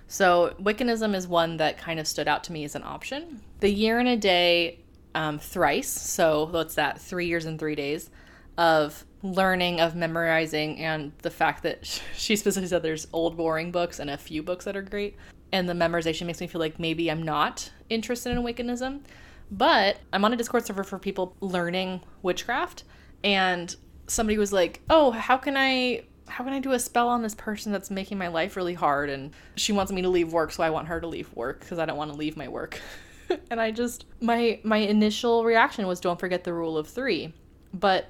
So 0.07 0.55
Wiccanism 0.59 1.13
is 1.13 1.27
one 1.27 1.57
that 1.57 1.77
kind 1.77 1.99
of 1.99 2.07
stood 2.07 2.27
out 2.27 2.43
to 2.45 2.51
me 2.51 2.63
as 2.63 2.75
an 2.75 2.83
option. 2.83 3.41
The 3.59 3.69
year 3.69 3.99
and 3.99 4.07
a 4.07 4.17
day 4.17 4.79
um, 5.15 5.37
thrice, 5.37 5.87
so 5.87 6.45
what's 6.45 6.75
that? 6.75 6.99
Three 6.99 7.27
years 7.27 7.45
and 7.45 7.59
three 7.59 7.75
days 7.75 8.09
of 8.57 9.05
learning 9.23 9.79
of 9.79 9.95
memorizing 9.95 10.77
and 10.79 11.13
the 11.21 11.31
fact 11.31 11.63
that 11.63 12.01
she 12.15 12.35
specifically 12.35 12.67
said 12.67 12.83
there's 12.83 13.07
old 13.13 13.35
boring 13.35 13.71
books 13.71 13.99
and 13.99 14.09
a 14.09 14.17
few 14.17 14.43
books 14.43 14.65
that 14.65 14.75
are 14.75 14.81
great. 14.81 15.15
And 15.51 15.67
the 15.67 15.73
memorization 15.73 16.27
makes 16.27 16.41
me 16.41 16.47
feel 16.47 16.59
like 16.59 16.79
maybe 16.79 17.09
i'm 17.09 17.23
not 17.23 17.71
interested 17.89 18.31
in 18.31 18.43
wiccanism 18.43 19.01
but 19.51 19.97
i'm 20.11 20.25
on 20.25 20.33
a 20.33 20.35
discord 20.35 20.65
server 20.65 20.83
for 20.83 20.99
people 20.99 21.35
learning 21.39 22.01
witchcraft. 22.21 22.83
And 23.23 23.75
somebody 24.07 24.37
was 24.37 24.51
like 24.51 24.81
oh 24.89 25.11
how 25.11 25.37
can 25.37 25.55
i 25.55 26.03
how 26.27 26.43
can 26.43 26.53
i 26.53 26.59
do 26.59 26.71
a 26.71 26.79
spell 26.79 27.07
on 27.07 27.21
this 27.21 27.35
person 27.35 27.71
that's 27.71 27.89
making 27.89 28.17
my 28.17 28.27
life 28.27 28.57
really 28.57 28.73
hard? 28.73 29.09
And 29.09 29.31
she 29.55 29.71
wants 29.71 29.91
me 29.91 30.01
to 30.01 30.09
leave 30.09 30.33
work 30.33 30.51
so 30.51 30.63
i 30.63 30.69
want 30.69 30.87
her 30.87 30.99
to 30.99 31.07
leave 31.07 31.33
work 31.33 31.61
because 31.61 31.79
i 31.79 31.85
don't 31.85 31.97
want 31.97 32.11
to 32.11 32.17
leave 32.17 32.35
my 32.35 32.49
work. 32.49 32.81
And 33.49 33.59
i 33.59 33.71
just 33.71 34.05
my 34.19 34.59
my 34.63 34.77
initial 34.77 35.45
reaction 35.45 35.87
was 35.87 36.01
don't 36.01 36.19
forget 36.19 36.43
the 36.43 36.53
rule 36.53 36.77
of 36.77 36.87
three. 36.87 37.33
But 37.73 38.07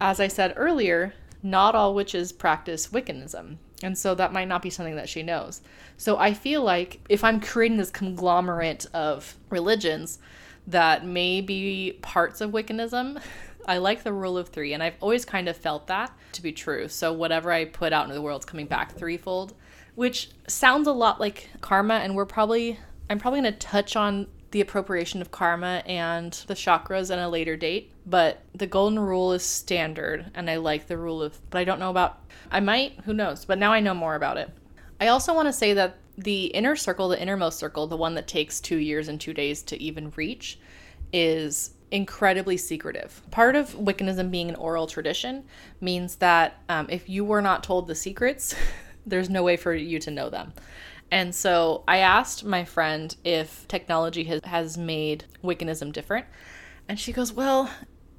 as 0.00 0.20
I 0.20 0.28
said 0.28 0.54
earlier, 0.56 1.14
not 1.42 1.74
all 1.74 1.94
witches 1.94 2.32
practice 2.32 2.88
Wiccanism. 2.88 3.58
And 3.82 3.98
so 3.98 4.14
that 4.14 4.32
might 4.32 4.48
not 4.48 4.62
be 4.62 4.70
something 4.70 4.96
that 4.96 5.08
she 5.08 5.22
knows. 5.22 5.60
So 5.98 6.16
I 6.16 6.32
feel 6.32 6.62
like 6.62 7.00
if 7.08 7.22
I'm 7.22 7.40
creating 7.40 7.76
this 7.76 7.90
conglomerate 7.90 8.86
of 8.94 9.36
religions 9.50 10.18
that 10.66 11.04
may 11.04 11.42
be 11.42 11.98
parts 12.00 12.40
of 12.40 12.50
Wiccanism, 12.50 13.20
I 13.66 13.78
like 13.78 14.02
the 14.02 14.12
rule 14.12 14.36
of 14.36 14.48
three. 14.48 14.72
And 14.72 14.82
I've 14.82 14.96
always 15.00 15.24
kind 15.24 15.48
of 15.48 15.56
felt 15.56 15.86
that 15.88 16.12
to 16.32 16.42
be 16.42 16.52
true. 16.52 16.88
So 16.88 17.12
whatever 17.12 17.50
I 17.52 17.66
put 17.66 17.92
out 17.92 18.04
into 18.04 18.14
the 18.14 18.22
world 18.22 18.42
is 18.42 18.46
coming 18.46 18.66
back 18.66 18.92
threefold, 18.92 19.54
which 19.94 20.30
sounds 20.48 20.86
a 20.86 20.92
lot 20.92 21.20
like 21.20 21.48
karma. 21.60 21.94
And 21.94 22.14
we're 22.14 22.26
probably, 22.26 22.78
I'm 23.08 23.18
probably 23.18 23.40
going 23.40 23.52
to 23.52 23.58
touch 23.58 23.96
on 23.96 24.26
the 24.54 24.60
appropriation 24.60 25.20
of 25.20 25.32
karma 25.32 25.82
and 25.84 26.32
the 26.46 26.54
chakras 26.54 27.12
at 27.12 27.18
a 27.18 27.28
later 27.28 27.56
date. 27.56 27.90
But 28.06 28.40
the 28.54 28.68
golden 28.68 29.00
rule 29.00 29.32
is 29.32 29.42
standard, 29.42 30.30
and 30.32 30.48
I 30.48 30.58
like 30.58 30.86
the 30.86 30.96
rule 30.96 31.24
of, 31.24 31.36
but 31.50 31.58
I 31.58 31.64
don't 31.64 31.80
know 31.80 31.90
about, 31.90 32.20
I 32.52 32.60
might, 32.60 33.00
who 33.04 33.12
knows, 33.12 33.44
but 33.44 33.58
now 33.58 33.72
I 33.72 33.80
know 33.80 33.94
more 33.94 34.14
about 34.14 34.36
it. 34.36 34.48
I 35.00 35.08
also 35.08 35.34
want 35.34 35.48
to 35.48 35.52
say 35.52 35.74
that 35.74 35.96
the 36.16 36.44
inner 36.46 36.76
circle, 36.76 37.08
the 37.08 37.20
innermost 37.20 37.58
circle, 37.58 37.88
the 37.88 37.96
one 37.96 38.14
that 38.14 38.28
takes 38.28 38.60
two 38.60 38.76
years 38.76 39.08
and 39.08 39.20
two 39.20 39.34
days 39.34 39.60
to 39.64 39.82
even 39.82 40.12
reach, 40.14 40.60
is 41.12 41.74
incredibly 41.90 42.56
secretive. 42.56 43.22
Part 43.32 43.56
of 43.56 43.74
Wiccanism 43.74 44.30
being 44.30 44.50
an 44.50 44.54
oral 44.54 44.86
tradition 44.86 45.46
means 45.80 46.14
that 46.16 46.62
um, 46.68 46.86
if 46.88 47.08
you 47.08 47.24
were 47.24 47.42
not 47.42 47.64
told 47.64 47.88
the 47.88 47.96
secrets, 47.96 48.54
there's 49.04 49.28
no 49.28 49.42
way 49.42 49.56
for 49.56 49.74
you 49.74 49.98
to 49.98 50.12
know 50.12 50.30
them. 50.30 50.52
And 51.10 51.34
so 51.34 51.84
I 51.86 51.98
asked 51.98 52.44
my 52.44 52.64
friend 52.64 53.14
if 53.24 53.66
technology 53.68 54.24
has, 54.24 54.40
has 54.44 54.76
made 54.76 55.24
Wiccanism 55.42 55.92
different. 55.92 56.26
And 56.88 56.98
she 56.98 57.12
goes, 57.12 57.32
Well, 57.32 57.70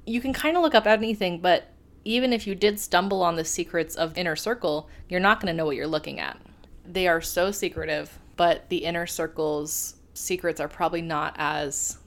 you 0.06 0.20
can 0.20 0.32
kind 0.32 0.56
of 0.56 0.62
look 0.62 0.74
up 0.74 0.86
anything, 0.86 1.40
but 1.40 1.72
even 2.04 2.32
if 2.32 2.46
you 2.46 2.54
did 2.54 2.78
stumble 2.78 3.22
on 3.22 3.34
the 3.34 3.44
secrets 3.44 3.96
of 3.96 4.16
Inner 4.16 4.36
Circle, 4.36 4.88
you're 5.08 5.20
not 5.20 5.40
going 5.40 5.52
to 5.52 5.56
know 5.56 5.66
what 5.66 5.76
you're 5.76 5.86
looking 5.88 6.20
at. 6.20 6.38
They 6.84 7.08
are 7.08 7.20
so 7.20 7.50
secretive, 7.50 8.16
but 8.36 8.68
the 8.68 8.78
Inner 8.78 9.06
Circle's 9.06 9.96
secrets 10.14 10.60
are 10.60 10.68
probably 10.68 11.02
not 11.02 11.34
as, 11.36 11.98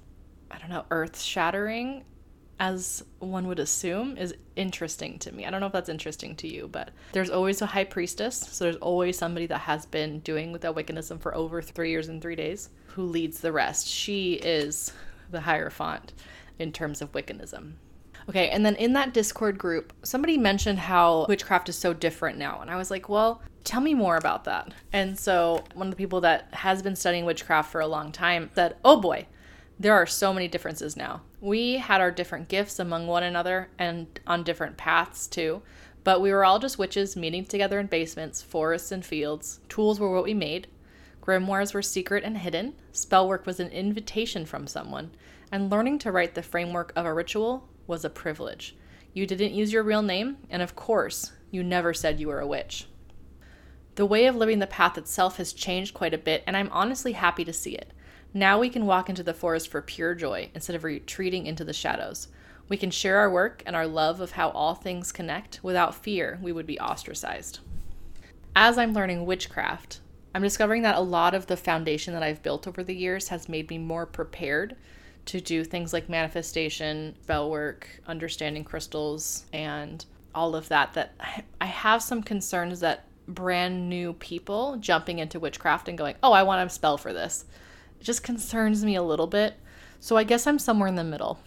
I 0.50 0.58
don't 0.58 0.70
know, 0.70 0.86
earth 0.90 1.20
shattering 1.20 2.06
as 2.60 3.04
one 3.20 3.48
would 3.48 3.60
assume, 3.60 4.18
is 4.18 4.34
interesting 4.56 5.18
to 5.20 5.32
me. 5.32 5.46
I 5.46 5.50
don't 5.50 5.62
know 5.62 5.68
if 5.68 5.74
that's 5.74 5.90
interesting 5.90 6.36
to 6.38 6.48
you, 6.48 6.68
but 6.68 6.92
there's 7.14 7.30
always 7.30 7.62
a 7.62 7.66
high 7.66 7.86
priestess. 7.86 8.38
So 8.38 8.66
there's 8.66 8.76
always 8.78 9.18
somebody 9.18 9.46
that 9.48 9.60
has 9.60 9.86
been 9.86 10.20
doing 10.20 10.52
with 10.52 10.62
that 10.62 10.76
Wiccanism 10.76 11.20
for 11.20 11.34
over 11.34 11.62
three 11.62 11.90
years 11.90 12.10
and 12.10 12.22
three 12.22 12.36
days 12.36 12.70
who 12.88 13.04
leads 13.04 13.40
the 13.40 13.52
rest. 13.52 13.88
She 13.88 14.34
is 14.34 14.92
the 15.32 15.42
Hierophant 15.42 16.14
in 16.58 16.72
terms 16.72 17.02
of 17.02 17.14
Wiccanism. 17.14 17.74
Okay, 18.28 18.50
and 18.50 18.66
then 18.66 18.76
in 18.76 18.94
that 18.94 19.14
Discord 19.14 19.58
group, 19.58 19.94
somebody 20.04 20.38
mentioned 20.38 20.78
how 20.78 21.26
witchcraft 21.28 21.70
is 21.70 21.78
so 21.78 21.94
different 21.94 22.38
now. 22.38 22.60
And 22.62 22.70
I 22.70 22.76
was 22.76 22.92
like, 22.92 23.10
well, 23.10 23.42
tell 23.64 23.82
me 23.82 23.94
more 23.94 24.18
about 24.18 24.44
that. 24.44 24.72
And 24.94 25.18
so 25.18 25.64
one 25.74 25.88
of 25.88 25.92
the 25.92 25.98
people 25.98 26.22
that 26.22 26.54
has 26.54 26.84
been 26.84 26.96
studying 26.96 27.26
witchcraft 27.26 27.72
for 27.72 27.82
a 27.82 27.88
long 27.88 28.12
time 28.12 28.52
said, 28.54 28.76
oh 28.86 29.00
boy, 29.00 29.26
there 29.80 29.94
are 29.94 30.06
so 30.06 30.34
many 30.34 30.48
differences 30.48 30.96
now. 30.96 31.22
We 31.42 31.78
had 31.78 32.02
our 32.02 32.12
different 32.12 32.50
gifts 32.50 32.80
among 32.80 33.08
one 33.08 33.24
another 33.24 33.70
and 33.78 34.08
on 34.28 34.44
different 34.44 34.78
paths 34.78 35.28
too, 35.28 35.62
but 36.04 36.22
we 36.22 36.32
were 36.32 36.44
all 36.44 36.60
just 36.60 36.78
witches 36.78 37.16
meeting 37.16 37.46
together 37.46 37.80
in 37.80 37.88
basements, 37.88 38.42
forests, 38.42 38.92
and 38.92 39.06
fields. 39.06 39.60
Tools 39.70 40.00
were 40.00 40.14
what 40.14 40.24
we 40.24 40.34
made. 40.34 40.68
Grimoires 41.22 41.74
were 41.74 41.82
secret 41.82 42.24
and 42.24 42.38
hidden. 42.38 42.74
Spellwork 42.92 43.46
was 43.46 43.60
an 43.60 43.70
invitation 43.70 44.46
from 44.46 44.68
someone. 44.68 45.12
And 45.52 45.70
learning 45.70 46.00
to 46.00 46.12
write 46.12 46.36
the 46.36 46.44
framework 46.44 46.92
of 46.96 47.06
a 47.06 47.14
ritual 47.14 47.70
was 47.88 48.04
a 48.04 48.10
privilege. 48.10 48.76
You 49.14 49.26
didn't 49.26 49.54
use 49.54 49.72
your 49.72 49.84
real 49.84 50.02
name, 50.02 50.38
and 50.50 50.62
of 50.62 50.76
course, 50.76 51.32
you 51.52 51.64
never 51.64 51.94
said 51.94 52.20
you 52.20 52.28
were 52.28 52.40
a 52.40 52.48
witch. 52.48 52.88
The 53.96 54.06
way 54.06 54.28
of 54.28 54.36
living 54.36 54.60
the 54.60 54.68
path 54.68 54.98
itself 54.98 55.38
has 55.38 55.52
changed 55.52 55.94
quite 55.94 56.14
a 56.14 56.18
bit, 56.18 56.44
and 56.48 56.56
I'm 56.56 56.70
honestly 56.72 57.14
happy 57.14 57.44
to 57.46 57.54
see 57.54 57.76
it. 57.76 57.92
Now 58.34 58.60
we 58.60 58.70
can 58.70 58.86
walk 58.86 59.10
into 59.10 59.24
the 59.24 59.34
forest 59.34 59.70
for 59.70 59.82
pure 59.82 60.14
joy 60.14 60.50
instead 60.54 60.76
of 60.76 60.84
retreating 60.84 61.46
into 61.46 61.64
the 61.64 61.74
shadows. 61.74 62.28
We 62.68 62.78
can 62.78 62.92
share 62.92 63.18
our 63.18 63.32
work 63.32 63.64
and 63.66 63.76
our 63.76 63.88
love 63.88 64.22
of 64.22 64.32
how 64.32 64.50
all 64.50 64.76
things 64.76 65.12
connect 65.12 65.60
without 65.64 65.96
fear 65.96 66.38
we 66.42 66.52
would 66.52 66.68
be 66.68 66.80
ostracized. 66.80 67.60
As 68.56 68.78
I'm 68.78 68.94
learning 68.94 69.26
witchcraft, 69.26 70.02
I'm 70.36 70.44
discovering 70.44 70.84
that 70.84 70.96
a 70.96 71.02
lot 71.02 71.34
of 71.34 71.48
the 71.48 71.58
foundation 71.58 72.14
that 72.14 72.22
I've 72.22 72.44
built 72.44 72.68
over 72.68 72.84
the 72.84 72.96
years 72.96 73.30
has 73.30 73.50
made 73.50 73.70
me 73.70 73.80
more 73.80 74.06
prepared 74.06 74.76
to 75.26 75.42
do 75.42 75.64
things 75.64 75.92
like 75.92 76.08
manifestation, 76.08 77.16
spell 77.24 77.50
work, 77.50 77.88
understanding 78.08 78.64
crystals, 78.64 79.46
and 79.54 80.06
all 80.36 80.56
of 80.56 80.70
that. 80.70 80.94
That 80.94 81.14
I 81.60 81.66
have 81.66 82.04
some 82.04 82.22
concerns 82.22 82.80
that 82.82 83.06
brand 83.28 83.90
new 83.90 84.14
people 84.14 84.78
jumping 84.78 85.20
into 85.20 85.40
witchcraft 85.40 85.88
and 85.88 85.98
going, 85.98 86.16
oh, 86.22 86.32
I 86.32 86.44
want 86.44 86.66
a 86.66 86.70
spell 86.74 86.98
for 86.98 87.14
this. 87.14 87.46
It 88.00 88.04
just 88.04 88.24
concerns 88.24 88.84
me 88.84 88.96
a 88.96 89.04
little 89.04 89.28
bit. 89.28 89.56
So 90.00 90.16
I 90.16 90.24
guess 90.24 90.48
I'm 90.48 90.60
somewhere 90.60 90.88
in 90.88 90.96
the 90.96 91.04
middle. 91.04 91.40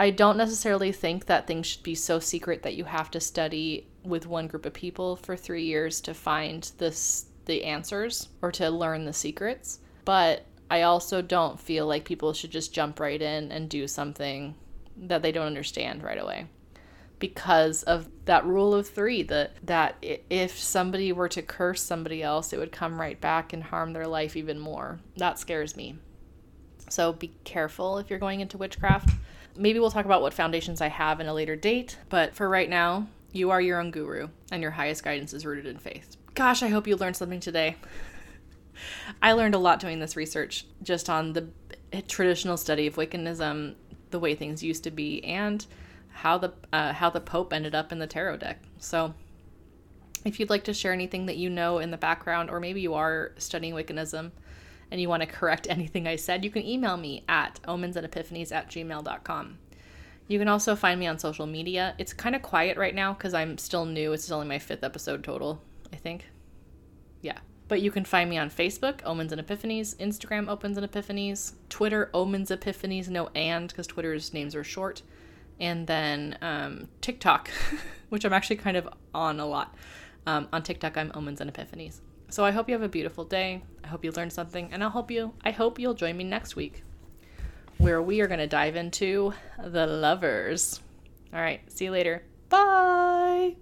I 0.00 0.10
don't 0.10 0.36
necessarily 0.36 0.90
think 0.90 1.26
that 1.26 1.46
things 1.46 1.66
should 1.66 1.82
be 1.84 1.94
so 1.94 2.18
secret 2.18 2.62
that 2.64 2.74
you 2.74 2.84
have 2.84 3.10
to 3.12 3.20
study 3.20 3.86
with 4.02 4.26
one 4.26 4.48
group 4.48 4.66
of 4.66 4.74
people 4.74 5.16
for 5.16 5.36
three 5.36 5.64
years 5.64 6.00
to 6.02 6.14
find 6.14 6.70
this 6.78 7.26
the 7.46 7.64
answers 7.64 8.28
or 8.42 8.50
to 8.50 8.70
learn 8.70 9.04
the 9.04 9.12
secrets. 9.12 9.78
But 10.04 10.46
I 10.70 10.82
also 10.82 11.22
don't 11.22 11.60
feel 11.60 11.86
like 11.86 12.04
people 12.04 12.32
should 12.32 12.50
just 12.50 12.74
jump 12.74 12.98
right 12.98 13.20
in 13.20 13.52
and 13.52 13.68
do 13.68 13.86
something 13.86 14.54
that 14.96 15.22
they 15.22 15.30
don't 15.30 15.46
understand 15.46 16.02
right 16.02 16.20
away 16.20 16.46
because 17.24 17.82
of 17.84 18.06
that 18.26 18.44
rule 18.44 18.74
of 18.74 18.86
three 18.86 19.22
that 19.22 19.52
that 19.62 19.96
if 20.28 20.58
somebody 20.58 21.10
were 21.10 21.26
to 21.26 21.40
curse 21.40 21.82
somebody 21.82 22.22
else 22.22 22.52
it 22.52 22.58
would 22.58 22.70
come 22.70 23.00
right 23.00 23.18
back 23.18 23.54
and 23.54 23.62
harm 23.62 23.94
their 23.94 24.06
life 24.06 24.36
even 24.36 24.58
more. 24.58 25.00
That 25.16 25.38
scares 25.38 25.74
me. 25.74 25.96
So 26.90 27.14
be 27.14 27.32
careful 27.44 27.96
if 27.96 28.10
you're 28.10 28.18
going 28.18 28.40
into 28.40 28.58
witchcraft. 28.58 29.08
Maybe 29.56 29.78
we'll 29.78 29.90
talk 29.90 30.04
about 30.04 30.20
what 30.20 30.34
foundations 30.34 30.82
i 30.82 30.88
have 30.88 31.18
in 31.18 31.26
a 31.26 31.32
later 31.32 31.56
date 31.56 31.96
but 32.10 32.34
for 32.34 32.46
right 32.46 32.68
now 32.68 33.06
you 33.32 33.50
are 33.50 33.60
your 33.60 33.80
own 33.80 33.90
guru 33.90 34.28
and 34.52 34.60
your 34.60 34.72
highest 34.72 35.02
guidance 35.02 35.32
is 35.32 35.46
rooted 35.46 35.64
in 35.64 35.78
faith. 35.78 36.18
Gosh 36.34 36.62
i 36.62 36.68
hope 36.68 36.86
you 36.86 36.94
learned 36.94 37.16
something 37.16 37.40
today. 37.40 37.76
I 39.22 39.32
learned 39.32 39.54
a 39.54 39.58
lot 39.58 39.80
doing 39.80 39.98
this 39.98 40.14
research 40.14 40.66
just 40.82 41.08
on 41.08 41.32
the 41.32 41.48
traditional 42.06 42.58
study 42.58 42.86
of 42.86 42.96
wiccanism 42.96 43.76
the 44.10 44.18
way 44.18 44.34
things 44.34 44.62
used 44.62 44.84
to 44.84 44.90
be 44.90 45.24
and 45.24 45.66
how 46.14 46.38
the 46.38 46.52
uh, 46.72 46.92
how 46.92 47.10
the 47.10 47.20
Pope 47.20 47.52
ended 47.52 47.74
up 47.74 47.92
in 47.92 47.98
the 47.98 48.06
tarot 48.06 48.38
deck. 48.38 48.62
So, 48.78 49.14
if 50.24 50.38
you'd 50.38 50.50
like 50.50 50.64
to 50.64 50.72
share 50.72 50.92
anything 50.92 51.26
that 51.26 51.36
you 51.36 51.50
know 51.50 51.78
in 51.78 51.90
the 51.90 51.96
background, 51.96 52.50
or 52.50 52.60
maybe 52.60 52.80
you 52.80 52.94
are 52.94 53.32
studying 53.36 53.74
Wiccanism 53.74 54.30
and 54.90 55.00
you 55.00 55.08
want 55.08 55.22
to 55.22 55.28
correct 55.28 55.66
anything 55.70 56.06
I 56.06 56.16
said, 56.16 56.44
you 56.44 56.50
can 56.50 56.64
email 56.64 56.96
me 56.96 57.24
at 57.28 57.60
omensandepiphanies 57.64 58.52
at 58.52 58.70
gmail.com. 58.70 59.58
You 60.26 60.38
can 60.38 60.48
also 60.48 60.74
find 60.74 60.98
me 60.98 61.06
on 61.06 61.18
social 61.18 61.46
media. 61.46 61.94
It's 61.98 62.14
kind 62.14 62.34
of 62.34 62.40
quiet 62.40 62.78
right 62.78 62.94
now 62.94 63.12
because 63.12 63.34
I'm 63.34 63.58
still 63.58 63.84
new. 63.84 64.12
It's 64.12 64.30
only 64.30 64.46
my 64.46 64.58
fifth 64.58 64.82
episode 64.82 65.22
total, 65.22 65.60
I 65.92 65.96
think. 65.96 66.26
Yeah. 67.20 67.38
But 67.68 67.82
you 67.82 67.90
can 67.90 68.04
find 68.04 68.30
me 68.30 68.38
on 68.38 68.50
Facebook, 68.50 69.00
Omens 69.04 69.32
and 69.32 69.46
Epiphanies, 69.46 69.96
Instagram, 69.96 70.48
Omens 70.48 70.78
and 70.78 70.90
Epiphanies, 70.90 71.52
Twitter, 71.68 72.10
Omens 72.14 72.50
Epiphanies, 72.50 73.08
no 73.08 73.28
and, 73.34 73.68
because 73.68 73.86
Twitter's 73.86 74.32
names 74.32 74.54
are 74.54 74.64
short, 74.64 75.02
and 75.60 75.86
then 75.86 76.38
um, 76.42 76.88
TikTok, 77.00 77.50
which 78.08 78.24
I'm 78.24 78.32
actually 78.32 78.56
kind 78.56 78.76
of 78.76 78.88
on 79.14 79.40
a 79.40 79.46
lot. 79.46 79.74
Um, 80.26 80.48
on 80.52 80.62
TikTok, 80.62 80.96
I'm 80.96 81.10
Omens 81.14 81.40
and 81.40 81.52
Epiphanies. 81.52 82.00
So 82.30 82.44
I 82.44 82.50
hope 82.50 82.68
you 82.68 82.74
have 82.74 82.82
a 82.82 82.88
beautiful 82.88 83.24
day. 83.24 83.62
I 83.84 83.88
hope 83.88 84.04
you 84.04 84.10
learned 84.12 84.32
something, 84.32 84.70
and 84.72 84.82
I'll 84.82 84.90
hope 84.90 85.10
you 85.10 85.34
I 85.44 85.50
hope 85.50 85.78
you'll 85.78 85.94
join 85.94 86.16
me 86.16 86.24
next 86.24 86.56
week, 86.56 86.82
where 87.78 88.02
we 88.02 88.20
are 88.20 88.26
going 88.26 88.40
to 88.40 88.46
dive 88.46 88.76
into 88.76 89.34
the 89.62 89.86
lovers. 89.86 90.80
All 91.32 91.40
right, 91.40 91.60
see 91.70 91.84
you 91.84 91.90
later. 91.90 92.24
Bye. 92.48 93.56